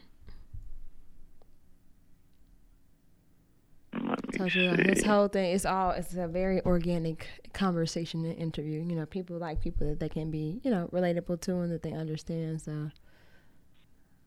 Told 4.37 4.55
you 4.55 4.71
like, 4.71 4.85
this 4.85 5.05
whole 5.05 5.29
thing 5.29 5.53
is 5.53 5.65
all 5.65 5.91
it's 5.91 6.15
a 6.15 6.27
very 6.27 6.61
organic 6.63 7.27
conversation 7.53 8.25
and 8.25 8.37
interview. 8.37 8.81
You 8.81 8.97
know, 8.97 9.07
people 9.07 9.39
like 9.39 9.61
people 9.61 9.87
that 9.89 10.01
they 10.01 10.09
can 10.09 10.31
be, 10.31 10.61
you 10.65 10.71
know, 10.71 10.89
relatable 10.93 11.41
to 11.43 11.57
and 11.61 11.71
that 11.73 11.83
they 11.83 11.93
understand. 11.93 12.63
So 12.63 12.91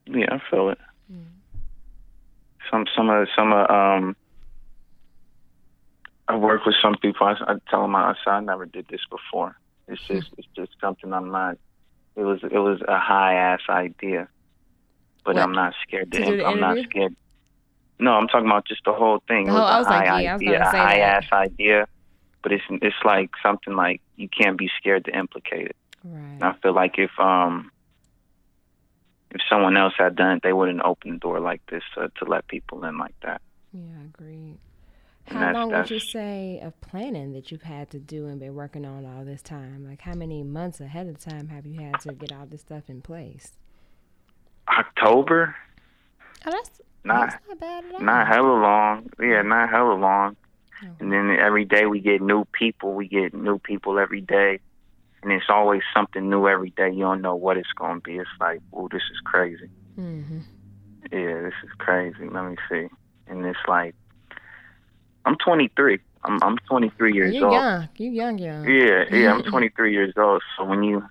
Yeah, 0.09 0.27
I 0.31 0.41
feel 0.49 0.69
it. 0.69 0.79
Some 2.71 2.85
some 2.95 3.09
of 3.09 3.27
some 3.35 3.53
of 3.53 3.69
um. 3.69 4.15
I 6.29 6.35
work 6.35 6.65
with 6.65 6.75
some 6.81 6.95
people. 7.01 7.25
I, 7.25 7.35
I 7.47 7.55
tell 7.69 7.81
them 7.83 7.95
I, 7.95 8.13
I 8.25 8.39
never 8.41 8.65
did 8.65 8.87
this 8.89 8.99
before. 9.09 9.55
It's 9.87 10.01
just 10.07 10.29
it's 10.37 10.47
just 10.55 10.71
something 10.81 11.13
I'm 11.13 11.31
not. 11.31 11.57
It 12.17 12.23
was 12.23 12.39
it 12.43 12.57
was 12.59 12.81
a 12.87 12.99
high 12.99 13.35
ass 13.35 13.61
idea, 13.69 14.27
but 15.23 15.35
What? 15.35 15.43
I'm 15.43 15.53
not 15.53 15.73
scared 15.87 16.11
to. 16.11 16.19
To 16.37 16.45
I'm 16.45 16.59
not 16.59 16.77
scared. 16.89 17.15
No, 17.99 18.11
I'm 18.11 18.27
talking 18.27 18.47
about 18.47 18.67
just 18.67 18.81
the 18.85 18.91
whole 18.93 19.23
thing. 19.27 19.45
The 19.45 19.51
it 19.51 19.53
was 19.53 19.61
whole- 19.61 19.69
I 19.69 19.75
a 19.75 19.79
was 19.79 19.87
like, 19.87 20.07
high 20.07 20.21
yeah, 20.23 20.31
I 20.31 20.33
was 20.33 20.41
idea, 20.41 20.61
a 20.61 20.65
high 20.65 20.97
that. 20.97 21.23
ass 21.23 21.31
idea, 21.31 21.87
but 22.43 22.51
it's 22.51 22.63
it's 22.69 22.95
like 23.05 23.29
something 23.41 23.75
like 23.75 24.01
you 24.17 24.27
can't 24.27 24.57
be 24.57 24.69
scared 24.77 25.05
to 25.05 25.17
implicate 25.17 25.67
it. 25.67 25.75
right. 26.03 26.19
And 26.33 26.43
I 26.43 26.53
feel 26.61 26.73
like 26.73 26.95
if 26.97 27.11
um 27.19 27.71
if 29.31 29.41
someone 29.49 29.75
else 29.77 29.93
had 29.97 30.15
done 30.15 30.37
it, 30.37 30.43
they 30.43 30.53
wouldn't 30.53 30.81
open 30.83 31.11
the 31.13 31.17
door 31.19 31.39
like 31.39 31.61
this 31.69 31.83
to 31.95 32.09
to 32.19 32.25
let 32.25 32.47
people 32.47 32.83
in 32.85 32.97
like 32.97 33.15
that. 33.23 33.41
Yeah, 33.73 33.81
agreed. 34.05 34.57
And 35.29 35.37
How 35.37 35.45
that's- 35.47 35.55
long 35.55 35.71
would 35.71 35.89
you 35.91 35.99
say 35.99 36.59
of 36.63 36.79
planning 36.79 37.33
that 37.33 37.51
you've 37.51 37.63
had 37.63 37.89
to 37.89 37.99
do 37.99 38.27
and 38.27 38.39
been 38.39 38.55
working 38.55 38.85
on 38.85 39.05
all 39.05 39.25
this 39.25 39.41
time? 39.41 39.85
Like, 39.85 40.01
how 40.01 40.13
many 40.13 40.41
months 40.41 40.79
ahead 40.79 41.07
of 41.07 41.19
time 41.19 41.49
have 41.49 41.65
you 41.65 41.81
had 41.81 41.99
to 42.01 42.13
get 42.13 42.31
all 42.31 42.45
this 42.45 42.61
stuff 42.61 42.89
in 42.89 43.01
place? 43.01 43.51
October, 44.69 45.55
Oh, 46.45 46.51
that's 46.51 46.81
not 47.03 47.29
that's 47.29 47.47
not 47.47 47.59
bad 47.59 47.85
at 47.85 47.93
all. 47.95 48.01
not 48.01 48.27
hella 48.27 48.53
long. 48.61 49.09
Yeah, 49.19 49.41
not 49.41 49.69
hella 49.69 49.93
long. 49.93 50.35
Okay. 50.83 50.91
And 50.99 51.11
then 51.11 51.31
every 51.31 51.65
day 51.65 51.85
we 51.87 51.99
get 51.99 52.21
new 52.21 52.45
people. 52.53 52.93
We 52.93 53.07
get 53.07 53.33
new 53.33 53.57
people 53.59 53.97
every 53.97 54.21
day, 54.21 54.59
and 55.23 55.31
it's 55.31 55.45
always 55.49 55.81
something 55.95 56.29
new 56.29 56.47
every 56.47 56.69
day. 56.71 56.89
You 56.91 57.01
don't 57.01 57.21
know 57.21 57.35
what 57.35 57.57
it's 57.57 57.71
gonna 57.75 57.99
be. 57.99 58.17
It's 58.17 58.29
like, 58.39 58.59
oh, 58.73 58.87
this 58.91 59.01
is 59.11 59.19
crazy. 59.25 59.69
Mm-hmm. 59.99 60.39
Yeah, 61.11 61.41
this 61.41 61.53
is 61.63 61.69
crazy. 61.77 62.27
Let 62.29 62.45
me 62.49 62.55
see. 62.69 62.87
And 63.27 63.45
it's 63.45 63.59
like, 63.67 63.95
I'm 65.25 65.35
23. 65.37 65.99
I'm 66.23 66.39
I'm 66.41 66.57
23 66.69 67.13
years 67.13 67.35
You 67.35 67.45
old. 67.45 67.53
young. 67.53 67.89
You 67.97 68.09
young, 68.11 68.37
young. 68.37 68.67
Yeah, 68.69 69.03
yeah, 69.11 69.33
I'm 69.33 69.43
23 69.49 69.91
years 69.91 70.13
old. 70.17 70.41
So 70.57 70.65
when 70.65 70.83
you, 70.83 71.03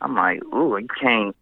I'm 0.00 0.14
like, 0.14 0.42
ooh, 0.44 0.76
you 0.78 0.88
can't. 1.00 1.36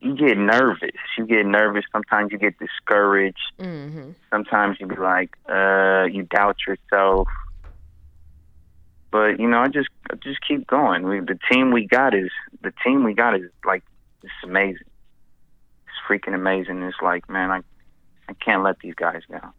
You 0.00 0.16
get 0.16 0.38
nervous. 0.38 0.92
You 1.18 1.26
get 1.26 1.44
nervous. 1.44 1.84
Sometimes 1.92 2.32
you 2.32 2.38
get 2.38 2.58
discouraged. 2.58 3.52
Mm-hmm. 3.58 4.12
Sometimes 4.30 4.78
you 4.80 4.86
be 4.86 4.96
like, 4.96 5.36
uh, 5.46 6.04
you 6.10 6.22
doubt 6.22 6.56
yourself. 6.66 7.28
But 9.10 9.40
you 9.40 9.48
know, 9.48 9.58
I 9.58 9.68
just, 9.68 9.88
I 10.10 10.14
just 10.16 10.40
keep 10.46 10.66
going. 10.66 11.02
We, 11.02 11.20
the 11.20 11.38
team 11.50 11.72
we 11.72 11.86
got 11.86 12.14
is 12.14 12.30
the 12.62 12.72
team 12.84 13.04
we 13.04 13.14
got 13.14 13.34
is 13.34 13.50
like, 13.64 13.82
it's 14.22 14.32
amazing. 14.44 14.86
It's 15.86 15.96
freaking 16.08 16.34
amazing. 16.34 16.82
It's 16.82 16.96
like, 17.02 17.28
man, 17.28 17.50
I, 17.50 17.60
I 18.28 18.34
can't 18.34 18.62
let 18.62 18.78
these 18.80 18.94
guys 18.94 19.22
down. 19.30 19.52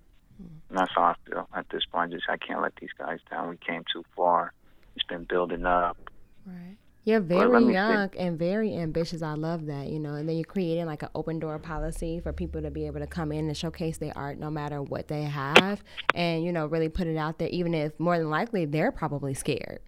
And 0.69 0.79
that's 0.79 0.91
how 0.95 1.03
I 1.03 1.15
feel 1.27 1.49
at 1.53 1.69
this 1.69 1.83
point. 1.85 2.13
Just 2.13 2.29
I 2.29 2.37
can't 2.37 2.61
let 2.61 2.75
these 2.77 2.93
guys 2.97 3.19
down. 3.29 3.49
We 3.49 3.57
came 3.57 3.83
too 3.91 4.05
far. 4.15 4.53
It's 4.95 5.05
been 5.05 5.25
building 5.25 5.65
up. 5.65 5.97
Right. 6.45 6.77
You're 7.03 7.19
very 7.19 7.73
young 7.73 8.11
and 8.17 8.37
very 8.37 8.75
ambitious. 8.75 9.23
I 9.23 9.33
love 9.33 9.65
that, 9.65 9.87
you 9.87 9.99
know. 9.99 10.13
And 10.13 10.29
then 10.29 10.35
you're 10.35 10.43
creating 10.45 10.85
like 10.85 11.01
an 11.01 11.09
open 11.15 11.39
door 11.39 11.57
policy 11.57 12.19
for 12.19 12.31
people 12.31 12.61
to 12.61 12.69
be 12.69 12.85
able 12.85 12.99
to 12.99 13.07
come 13.07 13.31
in 13.31 13.47
and 13.47 13.57
showcase 13.57 13.97
their 13.97 14.15
art 14.15 14.37
no 14.37 14.51
matter 14.51 14.83
what 14.83 15.07
they 15.07 15.23
have 15.23 15.83
and, 16.13 16.43
you 16.43 16.51
know, 16.51 16.67
really 16.67 16.89
put 16.89 17.07
it 17.07 17.17
out 17.17 17.39
there, 17.39 17.49
even 17.49 17.73
if 17.73 17.99
more 17.99 18.19
than 18.19 18.29
likely 18.29 18.65
they're 18.65 18.91
probably 18.91 19.33
scared. 19.33 19.79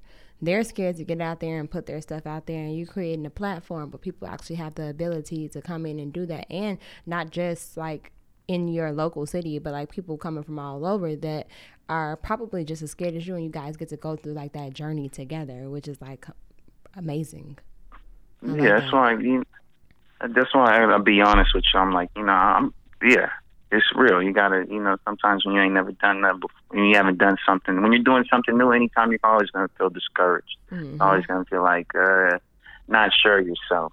They're 0.42 0.64
scared 0.64 0.98
to 0.98 1.06
get 1.06 1.22
out 1.22 1.40
there 1.40 1.60
and 1.60 1.70
put 1.72 1.86
their 1.86 2.02
stuff 2.02 2.26
out 2.26 2.48
there, 2.48 2.64
and 2.64 2.76
you 2.76 2.86
creating 2.86 3.26
a 3.26 3.30
platform, 3.30 3.90
but 3.90 4.02
people 4.02 4.28
actually 4.28 4.58
have 4.58 4.76
the 4.76 4.90
ability 4.90 5.48
to 5.50 5.62
come 5.62 5.86
in 5.86 6.00
and 6.00 6.12
do 6.12 6.26
that, 6.26 6.48
and 6.52 6.80
not 7.06 7.30
just 7.30 7.78
like 7.78 8.12
in 8.50 8.68
your 8.68 8.92
local 8.92 9.26
city, 9.26 9.58
but 9.58 9.72
like 9.72 9.90
people 9.90 10.18
coming 10.18 10.44
from 10.44 10.60
all 10.60 10.86
over 10.86 11.16
that 11.16 11.48
are 11.88 12.18
probably 12.18 12.66
just 12.66 12.82
as 12.82 12.92
scared 12.92 13.16
as 13.16 13.26
you, 13.26 13.36
and 13.36 13.46
you 13.46 13.50
guys 13.50 13.78
get 13.78 13.88
to 13.90 13.96
go 13.96 14.18
through 14.18 14.34
like 14.34 14.52
that 14.52 14.74
journey 14.74 15.08
together, 15.08 15.70
which 15.70 15.88
is 15.88 16.02
like 16.02 16.26
amazing. 16.96 17.58
Like 18.42 18.62
yeah, 18.62 18.80
that's 18.80 18.92
that. 18.92 18.94
why. 18.94 19.14
You, 19.14 19.44
that's 20.20 20.54
why 20.54 20.78
I, 20.78 20.84
I'll 20.84 21.02
be 21.02 21.22
honest 21.22 21.54
with 21.54 21.64
you. 21.74 21.80
I'm 21.80 21.92
like, 21.92 22.10
you 22.16 22.26
know, 22.26 22.34
I'm 22.34 22.74
yeah. 23.02 23.30
It's 23.72 23.86
real. 23.96 24.22
You 24.22 24.34
gotta, 24.34 24.66
you 24.70 24.80
know, 24.80 24.98
sometimes 25.04 25.46
when 25.46 25.56
you 25.56 25.62
ain't 25.62 25.74
never 25.74 25.92
done 25.94 26.22
that 26.22 26.40
before, 26.40 26.62
when 26.70 26.86
you 26.86 26.96
haven't 26.96 27.18
done 27.18 27.38
something, 27.44 27.82
when 27.82 27.92
you're 27.92 28.04
doing 28.04 28.24
something 28.30 28.56
new, 28.56 28.72
anytime 28.72 29.10
you're 29.10 29.20
always 29.24 29.50
gonna 29.50 29.70
feel 29.80 29.90
discouraged. 29.90 30.56
Mhm. 30.72 31.02
Always 31.02 31.26
gonna 31.26 31.46
feel 31.46 31.64
like 31.64 31.88
uh, 31.96 32.38
not 32.88 33.12
sure 33.14 33.40
of 33.40 33.48
yourself. 33.48 33.92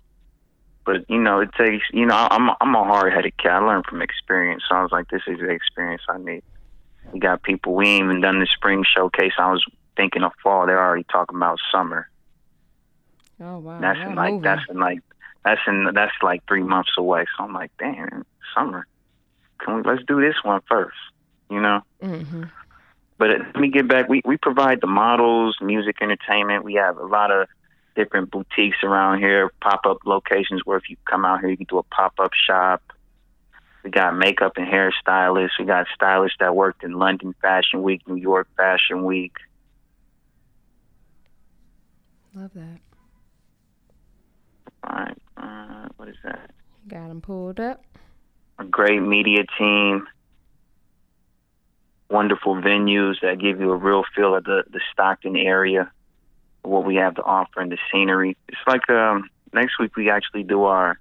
But 0.84 1.08
you 1.08 1.18
know, 1.18 1.40
it 1.40 1.50
takes. 1.58 1.84
You 1.92 2.04
know, 2.04 2.28
I'm 2.30 2.50
I'm 2.60 2.74
a 2.74 2.84
hard 2.84 3.12
headed 3.14 3.36
cat. 3.38 3.62
I 3.62 3.66
learned 3.66 3.86
from 3.86 4.02
experience. 4.02 4.64
So 4.68 4.76
I 4.76 4.82
was 4.82 4.92
like, 4.92 5.08
this 5.08 5.22
is 5.26 5.38
the 5.38 5.48
experience 5.48 6.02
I 6.08 6.18
need. 6.18 6.42
We 7.12 7.18
got 7.18 7.42
people. 7.42 7.74
We 7.74 7.88
ain't 7.88 8.04
even 8.04 8.20
done 8.20 8.40
the 8.40 8.46
spring 8.54 8.84
showcase. 8.84 9.32
I 9.38 9.50
was 9.50 9.64
thinking 9.96 10.24
of 10.24 10.32
fall. 10.42 10.66
They're 10.66 10.82
already 10.82 11.04
talking 11.04 11.36
about 11.36 11.58
summer. 11.72 12.08
Oh 13.40 13.58
wow, 13.58 13.80
That's 13.80 13.98
in 13.98 14.14
like 14.14 14.32
moving. 14.34 14.42
that's 14.42 14.62
in 14.68 14.78
like 14.78 15.00
that's 15.44 15.60
in 15.66 15.90
that's 15.94 16.12
like 16.22 16.42
three 16.46 16.62
months 16.62 16.90
away. 16.98 17.24
So 17.36 17.44
I'm 17.44 17.52
like, 17.52 17.70
damn, 17.78 18.24
summer. 18.54 18.86
Can 19.60 19.76
we 19.76 19.82
let's 19.82 20.02
do 20.06 20.20
this 20.20 20.34
one 20.42 20.60
first? 20.68 20.96
You 21.48 21.60
know. 21.60 21.80
Mhm. 22.02 22.50
But 23.18 23.30
uh, 23.30 23.38
let 23.54 23.56
me 23.56 23.68
get 23.70 23.88
back. 23.88 24.08
We 24.08 24.22
we 24.24 24.36
provide 24.36 24.80
the 24.80 24.86
models, 24.86 25.56
music, 25.60 25.96
entertainment. 26.02 26.64
We 26.64 26.74
have 26.74 26.98
a 26.98 27.04
lot 27.06 27.30
of 27.30 27.48
different 27.96 28.30
boutiques 28.30 28.78
around 28.82 29.18
here, 29.18 29.50
pop 29.60 29.80
up 29.84 29.98
locations 30.04 30.62
where 30.64 30.78
if 30.78 30.88
you 30.88 30.96
come 31.06 31.24
out 31.24 31.40
here, 31.40 31.48
you 31.50 31.56
can 31.56 31.66
do 31.68 31.78
a 31.78 31.82
pop 31.82 32.14
up 32.18 32.32
shop. 32.34 32.82
We 33.82 33.90
got 33.90 34.16
makeup 34.16 34.52
and 34.56 34.66
hairstylists. 34.66 35.58
We 35.58 35.64
got 35.64 35.86
stylists 35.94 36.36
that 36.40 36.54
worked 36.54 36.84
in 36.84 36.92
London 36.92 37.34
Fashion 37.40 37.82
Week, 37.82 38.02
New 38.06 38.16
York 38.16 38.46
Fashion 38.56 39.04
Week. 39.04 39.32
Love 42.34 42.50
that. 42.54 42.78
All 44.90 44.96
right, 44.96 45.18
uh, 45.36 45.88
what 45.98 46.08
is 46.08 46.16
that? 46.24 46.50
Got 46.88 47.08
them 47.08 47.20
pulled 47.20 47.60
up. 47.60 47.84
a 48.58 48.64
great 48.64 49.00
media 49.00 49.44
team, 49.56 50.08
wonderful 52.08 52.56
venues 52.56 53.20
that 53.22 53.38
give 53.38 53.60
you 53.60 53.70
a 53.70 53.76
real 53.76 54.02
feel 54.16 54.34
of 54.34 54.42
the, 54.44 54.64
the 54.68 54.80
Stockton 54.92 55.36
area, 55.36 55.92
what 56.62 56.84
we 56.84 56.96
have 56.96 57.14
to 57.14 57.22
offer 57.22 57.60
and 57.60 57.70
the 57.70 57.78
scenery. 57.92 58.36
It's 58.48 58.58
like 58.66 58.90
um, 58.90 59.30
next 59.52 59.78
week 59.78 59.94
we 59.96 60.10
actually 60.10 60.42
do 60.42 60.64
our 60.64 60.98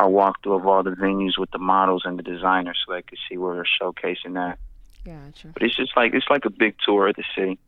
our 0.00 0.08
walkthrough 0.08 0.56
of 0.56 0.66
all 0.66 0.82
the 0.82 0.90
venues 0.90 1.38
with 1.38 1.50
the 1.50 1.58
models 1.58 2.02
and 2.04 2.18
the 2.18 2.22
designers 2.22 2.78
so 2.86 2.92
they 2.94 3.02
can 3.02 3.18
see 3.28 3.36
where 3.36 3.54
we're 3.54 3.64
showcasing 3.80 4.34
that. 4.34 4.58
Gotcha. 5.04 5.48
But 5.52 5.62
it's 5.62 5.76
just 5.76 5.96
like 5.96 6.12
it's 6.14 6.26
like 6.28 6.44
a 6.44 6.50
big 6.50 6.74
tour 6.84 7.08
of 7.08 7.16
the 7.16 7.24
city. 7.36 7.58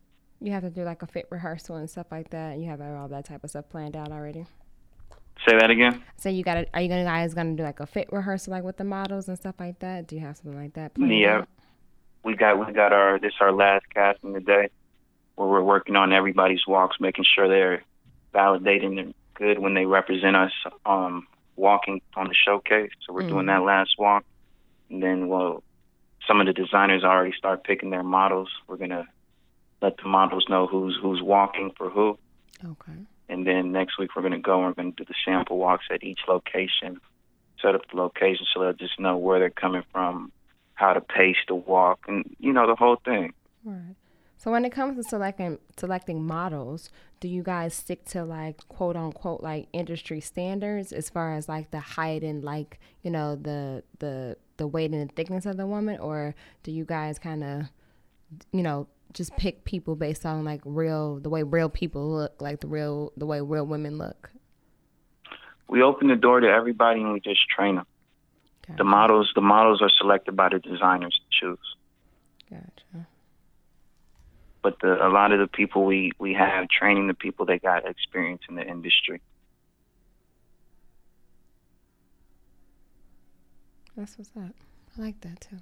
You 0.41 0.51
have 0.51 0.63
to 0.63 0.69
do 0.69 0.83
like 0.83 1.01
a 1.01 1.07
fit 1.07 1.27
rehearsal 1.29 1.75
and 1.77 1.89
stuff 1.89 2.07
like 2.11 2.31
that. 2.31 2.57
You 2.57 2.65
have 2.65 2.81
all 2.81 3.07
that 3.09 3.25
type 3.25 3.43
of 3.43 3.49
stuff 3.49 3.69
planned 3.69 3.95
out 3.95 4.11
already. 4.11 4.45
Say 5.47 5.57
that 5.57 5.71
again. 5.71 6.03
So 6.17 6.29
you 6.29 6.43
got 6.43 6.55
to 6.55 6.67
Are 6.73 6.81
you 6.81 6.87
gonna 6.87 7.03
guys 7.03 7.33
gonna 7.33 7.55
do 7.55 7.63
like 7.63 7.79
a 7.79 7.85
fit 7.87 8.07
rehearsal 8.11 8.51
like 8.51 8.63
with 8.63 8.77
the 8.77 8.83
models 8.83 9.27
and 9.27 9.37
stuff 9.37 9.55
like 9.59 9.79
that? 9.79 10.07
Do 10.07 10.15
you 10.15 10.21
have 10.21 10.37
something 10.37 10.59
like 10.59 10.73
that 10.73 10.91
Yeah. 10.97 11.39
out? 11.39 11.47
we 12.23 12.35
got 12.35 12.63
we 12.65 12.71
got 12.73 12.93
our 12.93 13.17
this 13.19 13.33
our 13.41 13.51
last 13.51 13.85
casting 13.93 14.33
today 14.33 14.69
where 15.35 15.47
we're 15.47 15.63
working 15.63 15.95
on 15.95 16.13
everybody's 16.13 16.67
walks, 16.67 16.97
making 16.99 17.25
sure 17.33 17.47
they're 17.47 17.83
validating 18.33 18.99
and 18.99 19.13
good 19.33 19.57
when 19.57 19.73
they 19.73 19.85
represent 19.85 20.35
us 20.35 20.51
um 20.85 21.25
walking 21.55 22.01
on 22.15 22.27
the 22.27 22.35
showcase. 22.35 22.91
So 23.05 23.13
we're 23.13 23.27
doing 23.27 23.47
that 23.47 23.63
last 23.63 23.95
walk. 23.97 24.23
And 24.91 25.01
then 25.01 25.27
well 25.27 25.63
some 26.27 26.39
of 26.39 26.45
the 26.45 26.53
designers 26.53 27.03
already 27.03 27.33
start 27.35 27.63
picking 27.63 27.89
their 27.89 28.03
models. 28.03 28.49
We're 28.67 28.77
gonna 28.77 29.07
let 29.81 29.97
the 29.97 30.07
models 30.07 30.45
know 30.47 30.67
who's 30.67 30.95
who's 31.01 31.21
walking 31.23 31.71
for 31.75 31.89
who. 31.89 32.19
Okay. 32.63 32.99
And 33.31 33.47
then 33.47 33.71
next 33.71 33.97
week 33.97 34.15
we're 34.15 34.21
gonna 34.21 34.39
go 34.39 34.57
and 34.57 34.67
we're 34.67 34.83
gonna 34.83 34.91
do 34.91 35.05
the 35.05 35.15
sample 35.25 35.57
walks 35.57 35.85
at 35.89 36.03
each 36.03 36.19
location, 36.27 36.99
set 37.61 37.73
up 37.73 37.81
the 37.89 37.97
location 37.97 38.45
so 38.53 38.59
they'll 38.59 38.73
just 38.73 38.99
know 38.99 39.15
where 39.17 39.39
they're 39.39 39.49
coming 39.49 39.83
from, 39.91 40.31
how 40.73 40.91
to 40.93 41.01
pace 41.01 41.37
the 41.47 41.55
walk 41.55 42.01
and 42.07 42.35
you 42.39 42.51
know, 42.51 42.67
the 42.67 42.75
whole 42.75 42.97
thing. 43.05 43.33
Right. 43.63 43.95
So 44.37 44.51
when 44.51 44.65
it 44.65 44.71
comes 44.71 44.97
to 44.97 45.03
selecting 45.07 45.59
selecting 45.77 46.25
models, 46.25 46.89
do 47.21 47.29
you 47.29 47.41
guys 47.41 47.73
stick 47.73 48.03
to 48.05 48.25
like 48.25 48.67
quote 48.67 48.97
unquote 48.97 49.41
like 49.41 49.69
industry 49.71 50.19
standards 50.19 50.91
as 50.91 51.09
far 51.09 51.35
as 51.35 51.47
like 51.47 51.71
the 51.71 51.79
height 51.79 52.23
and 52.23 52.43
like 52.43 52.79
you 53.01 53.11
know 53.11 53.35
the 53.35 53.83
the 53.99 54.35
the 54.57 54.67
weight 54.67 54.91
and 54.91 55.09
the 55.09 55.13
thickness 55.13 55.45
of 55.45 55.55
the 55.55 55.67
woman, 55.67 55.99
or 55.99 56.35
do 56.63 56.71
you 56.71 56.83
guys 56.83 57.17
kind 57.17 57.43
of 57.43 57.69
you 58.51 58.63
know 58.63 58.87
just 59.13 59.35
pick 59.37 59.63
people 59.63 59.95
based 59.95 60.25
on 60.25 60.43
like 60.43 60.61
real 60.65 61.19
the 61.19 61.29
way 61.29 61.43
real 61.43 61.69
people 61.69 62.09
look, 62.09 62.41
like 62.41 62.59
the 62.59 62.67
real 62.67 63.11
the 63.17 63.25
way 63.25 63.41
real 63.41 63.65
women 63.65 63.97
look? 63.97 64.31
We 65.67 65.81
open 65.81 66.07
the 66.07 66.15
door 66.15 66.39
to 66.39 66.47
everybody 66.47 67.01
and 67.01 67.13
we 67.13 67.19
just 67.19 67.47
train 67.49 67.75
them. 67.75 67.85
Gotcha. 68.67 68.77
The 68.77 68.83
models, 68.83 69.31
the 69.35 69.41
models 69.41 69.81
are 69.81 69.89
selected 69.89 70.35
by 70.35 70.49
the 70.49 70.59
designers 70.59 71.19
to 71.19 71.45
choose. 71.45 71.75
Gotcha. 72.49 73.07
But 74.61 74.79
the, 74.81 75.05
a 75.05 75.09
lot 75.09 75.31
of 75.31 75.39
the 75.39 75.47
people 75.47 75.85
we 75.85 76.11
we 76.19 76.33
have 76.33 76.67
training 76.69 77.07
the 77.07 77.13
people 77.13 77.45
that 77.47 77.61
got 77.61 77.87
experience 77.87 78.41
in 78.49 78.55
the 78.55 78.63
industry. 78.63 79.21
That's 83.95 84.17
what's 84.17 84.31
up. 84.37 84.55
I 84.97 85.01
like 85.01 85.21
that 85.21 85.41
too. 85.41 85.57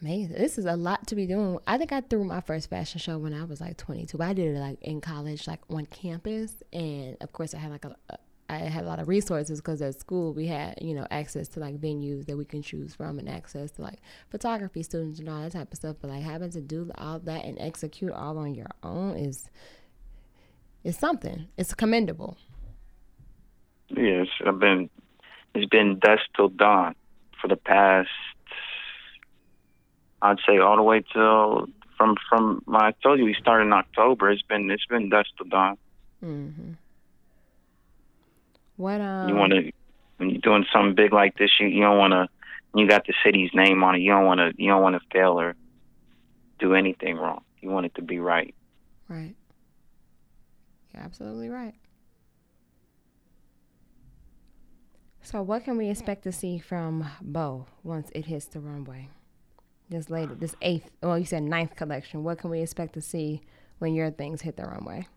Amazing. 0.00 0.36
This 0.36 0.58
is 0.58 0.66
a 0.66 0.76
lot 0.76 1.06
to 1.08 1.16
be 1.16 1.26
doing. 1.26 1.58
I 1.66 1.76
think 1.76 1.90
I 1.90 2.00
threw 2.02 2.22
my 2.22 2.40
first 2.40 2.70
fashion 2.70 3.00
show 3.00 3.18
when 3.18 3.34
I 3.34 3.44
was 3.44 3.60
like 3.60 3.76
22. 3.78 4.20
I 4.22 4.32
did 4.32 4.54
it 4.54 4.58
like 4.58 4.80
in 4.80 5.00
college, 5.00 5.48
like 5.48 5.60
on 5.68 5.86
campus, 5.86 6.62
and 6.72 7.16
of 7.20 7.32
course 7.32 7.52
I 7.52 7.58
had 7.58 7.72
like 7.72 7.84
a, 7.84 7.96
a 8.10 8.18
I 8.50 8.56
had 8.56 8.84
a 8.84 8.86
lot 8.86 8.98
of 8.98 9.08
resources 9.08 9.60
because 9.60 9.82
at 9.82 9.98
school 10.00 10.32
we 10.32 10.46
had 10.46 10.78
you 10.80 10.94
know 10.94 11.06
access 11.10 11.48
to 11.48 11.60
like 11.60 11.78
venues 11.80 12.26
that 12.26 12.36
we 12.36 12.44
can 12.44 12.62
choose 12.62 12.94
from 12.94 13.18
and 13.18 13.28
access 13.28 13.70
to 13.72 13.82
like 13.82 13.98
photography 14.30 14.82
students 14.82 15.18
and 15.18 15.28
all 15.28 15.42
that 15.42 15.52
type 15.52 15.70
of 15.70 15.76
stuff. 15.76 15.96
But 16.00 16.10
like 16.10 16.22
having 16.22 16.50
to 16.50 16.60
do 16.60 16.90
all 16.96 17.18
that 17.20 17.44
and 17.44 17.58
execute 17.58 18.12
all 18.12 18.38
on 18.38 18.54
your 18.54 18.70
own 18.82 19.16
is 19.16 19.50
is 20.84 20.96
something. 20.96 21.48
It's 21.56 21.74
commendable. 21.74 22.36
Yes, 23.88 24.28
I've 24.46 24.58
been. 24.58 24.88
It's 25.54 25.68
been 25.68 25.98
dusk 25.98 26.22
till 26.36 26.48
dawn 26.48 26.94
for 27.40 27.48
the 27.48 27.56
past. 27.56 28.08
I'd 30.22 30.38
say 30.46 30.58
all 30.58 30.76
the 30.76 30.82
way 30.82 31.04
till 31.12 31.68
from 31.96 32.16
from. 32.28 32.62
I 32.72 32.92
told 33.02 33.18
you 33.18 33.24
we 33.24 33.34
started 33.34 33.66
in 33.66 33.72
October. 33.72 34.30
It's 34.30 34.42
been 34.42 34.70
it's 34.70 34.86
been 34.86 35.08
dusk 35.08 35.30
till 35.36 35.46
dawn. 35.46 35.78
Mm-hmm. 36.24 36.72
What 38.76 39.00
um? 39.00 39.28
You 39.28 39.34
want 39.34 39.52
to 39.52 39.72
when 40.16 40.30
you're 40.30 40.40
doing 40.40 40.64
something 40.72 40.94
big 40.94 41.12
like 41.12 41.36
this, 41.38 41.50
you 41.60 41.66
you 41.66 41.82
don't 41.82 41.98
want 41.98 42.12
to. 42.12 42.28
You 42.74 42.86
got 42.86 43.06
the 43.06 43.14
city's 43.24 43.50
name 43.54 43.82
on 43.82 43.94
it. 43.94 44.00
You 44.00 44.12
don't 44.12 44.26
want 44.26 44.38
to. 44.38 44.52
You 44.62 44.70
don't 44.70 44.82
want 44.82 45.00
to 45.00 45.08
fail 45.12 45.40
or 45.40 45.56
do 46.58 46.74
anything 46.74 47.16
wrong. 47.16 47.42
You 47.60 47.70
want 47.70 47.86
it 47.86 47.94
to 47.94 48.02
be 48.02 48.18
right. 48.18 48.54
Right. 49.08 49.34
You're 50.92 51.02
absolutely 51.02 51.48
right. 51.48 51.74
So, 55.22 55.42
what 55.42 55.64
can 55.64 55.76
we 55.76 55.88
expect 55.90 56.24
to 56.24 56.32
see 56.32 56.58
from 56.58 57.06
Boe 57.20 57.66
once 57.82 58.10
it 58.14 58.26
hits 58.26 58.46
the 58.46 58.60
runway? 58.60 59.08
This 59.90 60.10
later, 60.10 60.34
this 60.34 60.54
eighth, 60.60 60.90
well, 61.02 61.18
you 61.18 61.24
said 61.24 61.42
ninth 61.42 61.74
collection. 61.74 62.22
What 62.22 62.38
can 62.38 62.50
we 62.50 62.60
expect 62.60 62.92
to 62.94 63.00
see 63.00 63.40
when 63.78 63.94
your 63.94 64.10
things 64.10 64.42
hit 64.42 64.56
the 64.56 64.64
runway? 64.64 65.08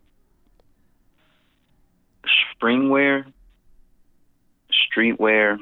Springwear, 2.56 3.26
streetwear. 4.72 5.58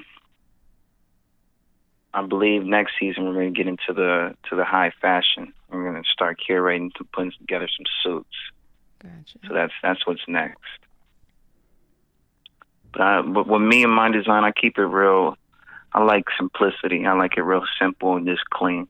I 2.14 2.26
believe 2.26 2.64
next 2.64 2.94
season 3.00 3.26
we're 3.26 3.34
going 3.34 3.54
to 3.54 3.58
get 3.58 3.68
into 3.68 3.94
the 3.94 4.36
to 4.50 4.56
the 4.56 4.66
high 4.66 4.92
fashion. 5.02 5.54
We're 5.70 5.90
going 5.90 6.04
to 6.04 6.10
start 6.10 6.40
curating 6.48 6.94
to 6.96 7.04
putting 7.04 7.32
together 7.40 7.68
some 7.76 7.86
suits. 8.04 8.36
Gotcha. 9.02 9.40
So 9.48 9.54
that's 9.54 9.74
that's 9.82 10.06
what's 10.06 10.22
next. 10.28 10.60
But 12.92 13.02
I, 13.02 13.22
but 13.22 13.48
with 13.48 13.62
me 13.62 13.84
and 13.84 13.94
my 13.94 14.12
design, 14.12 14.44
I 14.44 14.52
keep 14.52 14.78
it 14.78 14.86
real. 14.86 15.36
I 15.94 16.04
like 16.04 16.26
simplicity. 16.38 17.06
I 17.06 17.14
like 17.14 17.38
it 17.38 17.42
real 17.42 17.64
simple 17.80 18.16
and 18.16 18.28
just 18.28 18.48
clean. 18.50 18.88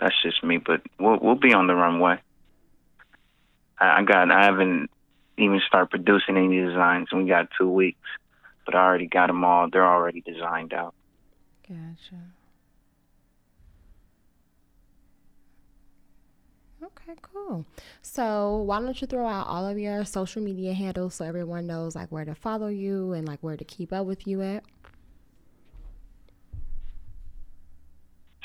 That's 0.00 0.14
just 0.22 0.42
me. 0.42 0.56
But 0.58 0.82
we'll 0.98 1.18
we'll 1.20 1.34
be 1.34 1.52
on 1.52 1.66
the 1.66 1.74
runway. 1.74 2.18
I, 3.78 4.00
I 4.00 4.02
got. 4.02 4.30
I 4.30 4.44
haven't 4.44 4.90
even 5.36 5.60
started 5.66 5.90
producing 5.90 6.36
any 6.36 6.60
designs, 6.60 7.08
and 7.12 7.22
we 7.22 7.28
got 7.28 7.48
two 7.58 7.70
weeks. 7.70 8.08
But 8.64 8.74
I 8.74 8.84
already 8.84 9.06
got 9.06 9.28
them 9.28 9.44
all. 9.44 9.68
They're 9.70 9.86
already 9.86 10.20
designed 10.22 10.72
out. 10.72 10.94
Gotcha. 11.68 12.16
Okay, 16.82 17.14
cool. 17.20 17.66
So 18.00 18.56
why 18.58 18.80
don't 18.80 18.98
you 19.00 19.06
throw 19.06 19.26
out 19.26 19.46
all 19.46 19.66
of 19.66 19.78
your 19.78 20.04
social 20.04 20.42
media 20.42 20.72
handles 20.72 21.14
so 21.14 21.24
everyone 21.26 21.66
knows 21.66 21.94
like 21.94 22.10
where 22.10 22.24
to 22.24 22.34
follow 22.34 22.68
you 22.68 23.12
and 23.12 23.28
like 23.28 23.40
where 23.42 23.56
to 23.56 23.64
keep 23.64 23.92
up 23.92 24.06
with 24.06 24.26
you 24.26 24.40
at? 24.40 24.64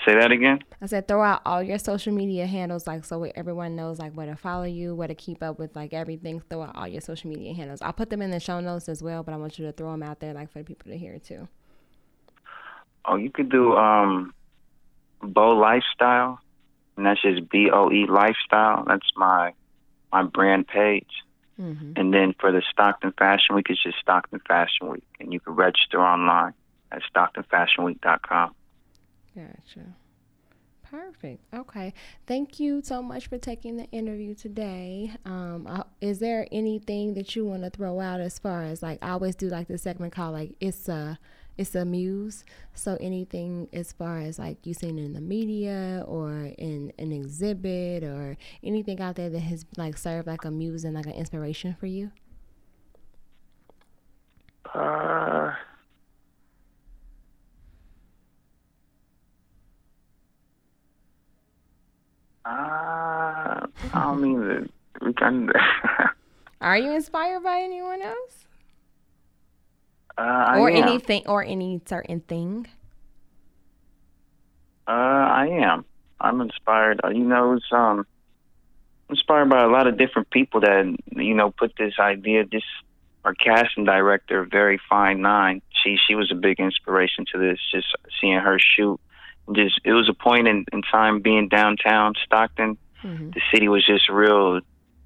Say 0.05 0.13
that 0.13 0.31
again. 0.31 0.59
I 0.81 0.85
said 0.85 1.07
throw 1.07 1.23
out 1.23 1.41
all 1.45 1.63
your 1.63 1.79
social 1.79 2.13
media 2.13 2.45
handles 2.45 2.85
like 2.85 3.05
so 3.05 3.23
everyone 3.35 3.75
knows 3.75 3.97
like 3.97 4.13
where 4.13 4.27
to 4.27 4.35
follow 4.35 4.65
you, 4.65 4.93
where 4.93 5.07
to 5.07 5.15
keep 5.15 5.41
up 5.41 5.57
with 5.57 5.75
like 5.75 5.93
everything. 5.93 6.41
Throw 6.47 6.61
out 6.61 6.75
all 6.75 6.87
your 6.87 7.01
social 7.01 7.29
media 7.29 7.53
handles. 7.55 7.81
I'll 7.81 7.93
put 7.93 8.11
them 8.11 8.21
in 8.21 8.29
the 8.29 8.39
show 8.39 8.59
notes 8.59 8.87
as 8.87 9.01
well, 9.01 9.23
but 9.23 9.33
I 9.33 9.37
want 9.37 9.57
you 9.57 9.65
to 9.65 9.71
throw 9.71 9.91
them 9.91 10.03
out 10.03 10.19
there 10.19 10.33
like 10.33 10.51
for 10.51 10.59
the 10.59 10.65
people 10.65 10.91
to 10.91 10.97
hear 10.97 11.17
too. 11.17 11.47
Oh, 13.05 13.15
you 13.15 13.31
could 13.31 13.49
do 13.49 13.75
um, 13.75 14.33
Boe 15.21 15.55
Lifestyle, 15.55 16.39
and 16.97 17.05
that's 17.05 17.21
just 17.21 17.49
B 17.49 17.69
O 17.71 17.91
E 17.91 18.05
Lifestyle. 18.07 18.83
That's 18.85 19.07
my 19.15 19.53
my 20.11 20.23
brand 20.23 20.67
page. 20.67 21.09
Mm-hmm. 21.59 21.93
And 21.95 22.13
then 22.13 22.35
for 22.39 22.51
the 22.51 22.61
Stockton 22.71 23.13
Fashion 23.17 23.55
Week, 23.55 23.67
it's 23.69 23.81
just 23.81 23.97
Stockton 23.99 24.41
Fashion 24.47 24.89
Week, 24.89 25.05
and 25.19 25.33
you 25.33 25.39
can 25.39 25.55
register 25.55 25.99
online 25.99 26.53
at 26.91 27.01
StocktonFashionWeek.com. 27.13 28.54
Gotcha. 29.35 29.95
Perfect. 30.83 31.43
Okay. 31.53 31.93
Thank 32.25 32.59
you 32.59 32.81
so 32.81 33.01
much 33.01 33.27
for 33.27 33.37
taking 33.37 33.75
the 33.75 33.85
interview 33.85 34.35
today. 34.35 35.11
Um, 35.25 35.83
is 35.99 36.19
there 36.19 36.47
anything 36.51 37.15
that 37.15 37.35
you 37.35 37.45
want 37.45 37.63
to 37.63 37.69
throw 37.69 37.99
out 37.99 38.21
as 38.21 38.39
far 38.39 38.63
as 38.63 38.81
like 38.83 38.99
I 39.01 39.09
always 39.09 39.35
do 39.35 39.49
like 39.49 39.67
this 39.67 39.81
segment 39.81 40.13
called 40.13 40.33
like 40.33 40.55
it's 40.59 40.87
a 40.87 41.19
it's 41.57 41.73
a 41.73 41.85
muse. 41.85 42.43
So 42.73 42.97
anything 42.99 43.67
as 43.73 43.93
far 43.93 44.19
as 44.19 44.37
like 44.37 44.65
you 44.65 44.73
seen 44.73 44.99
in 44.99 45.13
the 45.13 45.21
media 45.21 46.03
or 46.07 46.51
in 46.57 46.93
an 46.99 47.11
exhibit 47.11 48.03
or 48.03 48.37
anything 48.63 49.01
out 49.01 49.15
there 49.15 49.29
that 49.29 49.39
has 49.39 49.65
like 49.77 49.97
served 49.97 50.27
like 50.27 50.45
a 50.45 50.51
muse 50.51 50.83
and 50.83 50.93
like 50.93 51.05
an 51.07 51.13
inspiration 51.13 51.75
for 51.79 51.87
you? 51.87 52.11
Uh, 54.73 55.53
uh, 62.45 63.65
I 63.65 63.67
don't 63.93 64.21
mean 64.21 64.47
that 64.47 64.69
we 65.01 65.13
can. 65.13 65.49
Are 66.61 66.77
you 66.77 66.93
inspired 66.93 67.43
by 67.43 67.61
anyone 67.61 68.01
else? 68.01 68.45
uh, 70.17 70.55
or 70.57 70.69
am. 70.69 70.83
anything 70.83 71.23
or 71.27 71.43
any 71.43 71.81
certain 71.85 72.21
thing? 72.21 72.67
Uh, 74.87 74.91
I 74.91 75.47
am. 75.47 75.85
I'm 76.19 76.41
inspired. 76.41 77.01
Uh, 77.03 77.09
you 77.09 77.23
know, 77.23 77.53
it's 77.53 77.65
um 77.71 78.05
inspired 79.09 79.49
by 79.49 79.63
a 79.63 79.67
lot 79.67 79.87
of 79.87 79.97
different 79.97 80.29
people 80.29 80.61
that 80.61 80.95
you 81.11 81.33
know 81.33 81.51
put 81.51 81.73
this 81.77 81.93
idea. 81.99 82.45
This 82.45 82.63
our 83.23 83.33
casting 83.33 83.85
director, 83.85 84.45
very 84.45 84.79
fine 84.89 85.21
nine. 85.21 85.61
She 85.83 85.97
she 86.07 86.15
was 86.15 86.31
a 86.31 86.35
big 86.35 86.59
inspiration 86.59 87.25
to 87.33 87.39
this. 87.39 87.59
Just 87.71 87.87
seeing 88.21 88.39
her 88.39 88.57
shoot, 88.59 88.99
just 89.53 89.79
it 89.83 89.93
was 89.93 90.09
a 90.09 90.13
point 90.13 90.47
in, 90.47 90.65
in 90.71 90.81
time 90.81 91.21
being 91.21 91.47
downtown 91.47 92.13
Stockton. 92.23 92.77
Mm-hmm. 93.03 93.31
The 93.31 93.41
city 93.53 93.67
was 93.67 93.85
just 93.85 94.09
real 94.09 94.61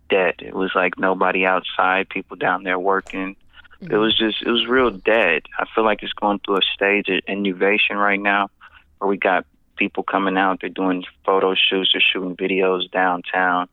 dead. 0.10 0.36
It 0.40 0.54
was 0.54 0.72
like 0.76 0.98
nobody 0.98 1.46
outside. 1.46 2.10
People 2.10 2.38
down 2.38 2.64
there 2.64 2.80
working. 2.80 3.36
It 3.82 3.96
was 3.96 4.18
just 4.18 4.42
it 4.42 4.50
was 4.50 4.68
real 4.68 4.92
dead. 4.92 5.44
I 5.58 5.66
feel 5.74 5.86
like 5.86 6.04
it's 6.04 6.14
going 6.14 6.40
through 6.40 6.58
a 6.58 6.74
stage 6.74 7.08
of 7.08 7.22
innovation 7.28 7.96
right 7.96 8.20
now, 8.20 8.50
where 8.98 9.08
we 9.08 9.18
got 9.18 9.46
people 9.78 10.04
coming 10.04 10.38
out. 10.38 10.60
They're 10.60 10.70
doing 10.70 11.06
photo 11.26 11.56
shoots. 11.56 11.92
They're 11.94 12.02
shooting 12.02 12.36
videos 12.36 12.92
downtown. 12.92 13.70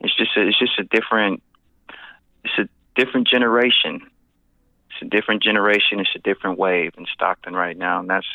It's 0.00 0.16
just 0.16 0.34
a, 0.36 0.48
it's 0.48 0.58
just 0.58 0.78
a 0.78 0.84
different 0.84 1.42
it's 2.44 2.58
a 2.58 2.68
different 2.94 3.28
generation. 3.28 4.00
It's 4.90 5.02
a 5.02 5.06
different 5.06 5.42
generation. 5.42 6.00
It's 6.00 6.14
a 6.14 6.20
different 6.20 6.58
wave 6.58 6.92
in 6.96 7.06
Stockton 7.12 7.54
right 7.54 7.76
now, 7.76 8.00
and 8.00 8.08
that's 8.08 8.26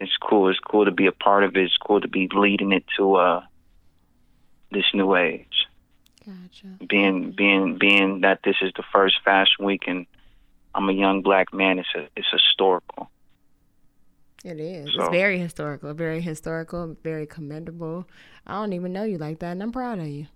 it's 0.00 0.16
cool. 0.18 0.48
It's 0.48 0.58
cool 0.60 0.84
to 0.84 0.90
be 0.90 1.06
a 1.06 1.12
part 1.12 1.44
of 1.44 1.56
it. 1.56 1.64
It's 1.64 1.76
cool 1.76 2.00
to 2.00 2.08
be 2.08 2.28
leading 2.34 2.72
it 2.72 2.84
to 2.96 3.14
uh 3.16 3.42
this 4.72 4.84
new 4.94 5.14
age. 5.16 5.66
Gotcha. 6.24 6.66
Being 6.88 7.32
being 7.36 7.78
being 7.78 8.20
that 8.22 8.40
this 8.44 8.56
is 8.60 8.72
the 8.76 8.82
first 8.92 9.16
fashion 9.24 9.64
week 9.64 9.84
and 9.86 10.06
I'm 10.74 10.88
a 10.88 10.92
young 10.92 11.22
black 11.22 11.52
man. 11.54 11.78
It's 11.78 11.88
a 11.96 12.08
it's 12.16 12.28
historical. 12.30 13.10
It 14.44 14.60
is. 14.60 14.92
So- 14.94 15.02
It's 15.04 15.10
very 15.10 15.38
historical, 15.38 15.94
very 15.94 16.20
historical, 16.20 16.96
very 17.02 17.26
commendable. 17.26 18.06
I 18.46 18.54
don't 18.54 18.72
even 18.74 18.92
know 18.92 19.02
you 19.04 19.18
like 19.18 19.38
that, 19.40 19.52
and 19.52 19.62
I'm 19.62 19.72
proud 19.72 19.98
of 19.98 20.06
you. 20.06 20.26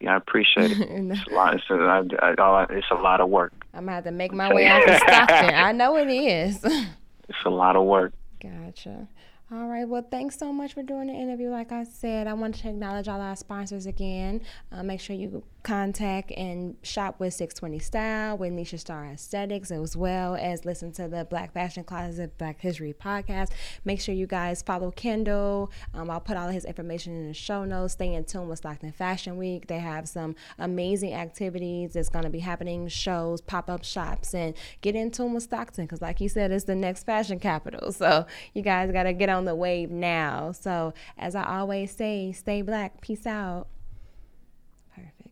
Yeah, 0.00 0.14
I 0.14 0.16
appreciate 0.16 0.72
it. 0.72 0.78
It's 0.90 1.26
a 1.30 1.34
lot. 1.34 1.54
It's 1.54 1.64
a, 1.70 1.74
I, 1.74 2.34
I, 2.42 2.66
it's 2.70 2.86
a 2.90 2.94
lot 2.94 3.20
of 3.20 3.28
work. 3.28 3.52
I'm 3.74 3.84
gonna 3.84 3.92
have 3.96 4.04
to 4.04 4.10
make 4.10 4.32
my 4.32 4.52
way 4.52 4.66
out 4.66 4.84
to 4.86 4.96
Stockton. 5.06 5.54
I 5.54 5.72
know 5.72 5.96
it 5.96 6.08
is. 6.08 6.64
It's 7.30 7.38
a 7.46 7.50
lot 7.50 7.76
of 7.76 7.84
work. 7.84 8.12
Gotcha. 8.42 9.08
All 9.52 9.66
right. 9.66 9.88
Well, 9.88 10.06
thanks 10.08 10.38
so 10.38 10.52
much 10.52 10.74
for 10.74 10.82
doing 10.84 11.08
the 11.08 11.12
interview. 11.12 11.50
Like 11.50 11.72
I 11.72 11.82
said, 11.82 12.28
I 12.28 12.34
want 12.34 12.54
to 12.56 12.68
acknowledge 12.68 13.08
all 13.08 13.20
our 13.20 13.34
sponsors 13.34 13.84
again. 13.86 14.42
Uh, 14.70 14.84
make 14.84 15.00
sure 15.00 15.16
you 15.16 15.42
contact 15.62 16.32
and 16.32 16.76
shop 16.82 17.20
with 17.20 17.34
620 17.34 17.78
Style, 17.78 18.36
with 18.36 18.52
Nisha 18.52 18.78
Star 18.78 19.06
Aesthetics, 19.06 19.70
as 19.70 19.96
well 19.96 20.36
as 20.36 20.64
listen 20.64 20.92
to 20.92 21.08
the 21.08 21.24
Black 21.24 21.52
Fashion 21.52 21.84
Closet 21.84 22.36
Black 22.38 22.60
History 22.60 22.94
podcast. 22.94 23.50
Make 23.84 24.00
sure 24.00 24.14
you 24.14 24.26
guys 24.26 24.62
follow 24.62 24.90
Kendall. 24.90 25.70
Um, 25.94 26.10
I'll 26.10 26.20
put 26.20 26.36
all 26.36 26.48
of 26.48 26.54
his 26.54 26.64
information 26.64 27.14
in 27.14 27.28
the 27.28 27.34
show 27.34 27.64
notes. 27.64 27.94
Stay 27.94 28.14
in 28.14 28.24
tune 28.24 28.48
with 28.48 28.58
Stockton 28.58 28.92
Fashion 28.92 29.36
Week. 29.36 29.66
They 29.66 29.78
have 29.78 30.08
some 30.08 30.34
amazing 30.58 31.14
activities 31.14 31.92
that's 31.92 32.08
going 32.08 32.24
to 32.24 32.30
be 32.30 32.40
happening, 32.40 32.88
shows, 32.88 33.40
pop 33.40 33.68
up 33.70 33.84
shops, 33.84 34.34
and 34.34 34.54
get 34.80 34.94
in 34.94 35.10
tune 35.10 35.34
with 35.34 35.42
Stockton 35.44 35.84
because, 35.84 36.02
like 36.02 36.20
you 36.20 36.28
said, 36.28 36.50
it's 36.50 36.64
the 36.64 36.74
next 36.74 37.04
fashion 37.04 37.38
capital. 37.38 37.92
So 38.00 38.24
you 38.54 38.62
guys 38.62 38.90
got 38.92 39.02
to 39.02 39.12
get 39.12 39.28
on 39.28 39.44
the 39.44 39.54
wave 39.54 39.90
now. 39.90 40.52
So, 40.52 40.94
as 41.18 41.34
I 41.34 41.44
always 41.44 41.94
say, 41.94 42.32
stay 42.32 42.62
black. 42.62 43.02
Peace 43.02 43.26
out. 43.26 43.66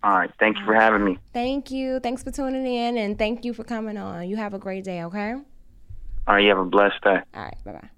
All 0.02 0.12
right. 0.12 0.30
Thank 0.38 0.58
you 0.58 0.64
for 0.64 0.74
having 0.74 1.04
me. 1.04 1.18
Thank 1.32 1.70
you. 1.70 1.98
Thanks 2.00 2.22
for 2.22 2.30
tuning 2.30 2.66
in 2.66 2.96
and 2.96 3.18
thank 3.18 3.44
you 3.44 3.52
for 3.52 3.64
coming 3.64 3.96
on. 3.96 4.28
You 4.28 4.36
have 4.36 4.54
a 4.54 4.58
great 4.58 4.84
day, 4.84 5.02
okay? 5.04 5.32
All 5.32 6.34
right. 6.34 6.42
You 6.42 6.50
have 6.50 6.58
a 6.58 6.64
blessed 6.64 7.02
day. 7.02 7.20
All 7.34 7.42
right. 7.42 7.56
Bye 7.64 7.72
bye. 7.72 7.88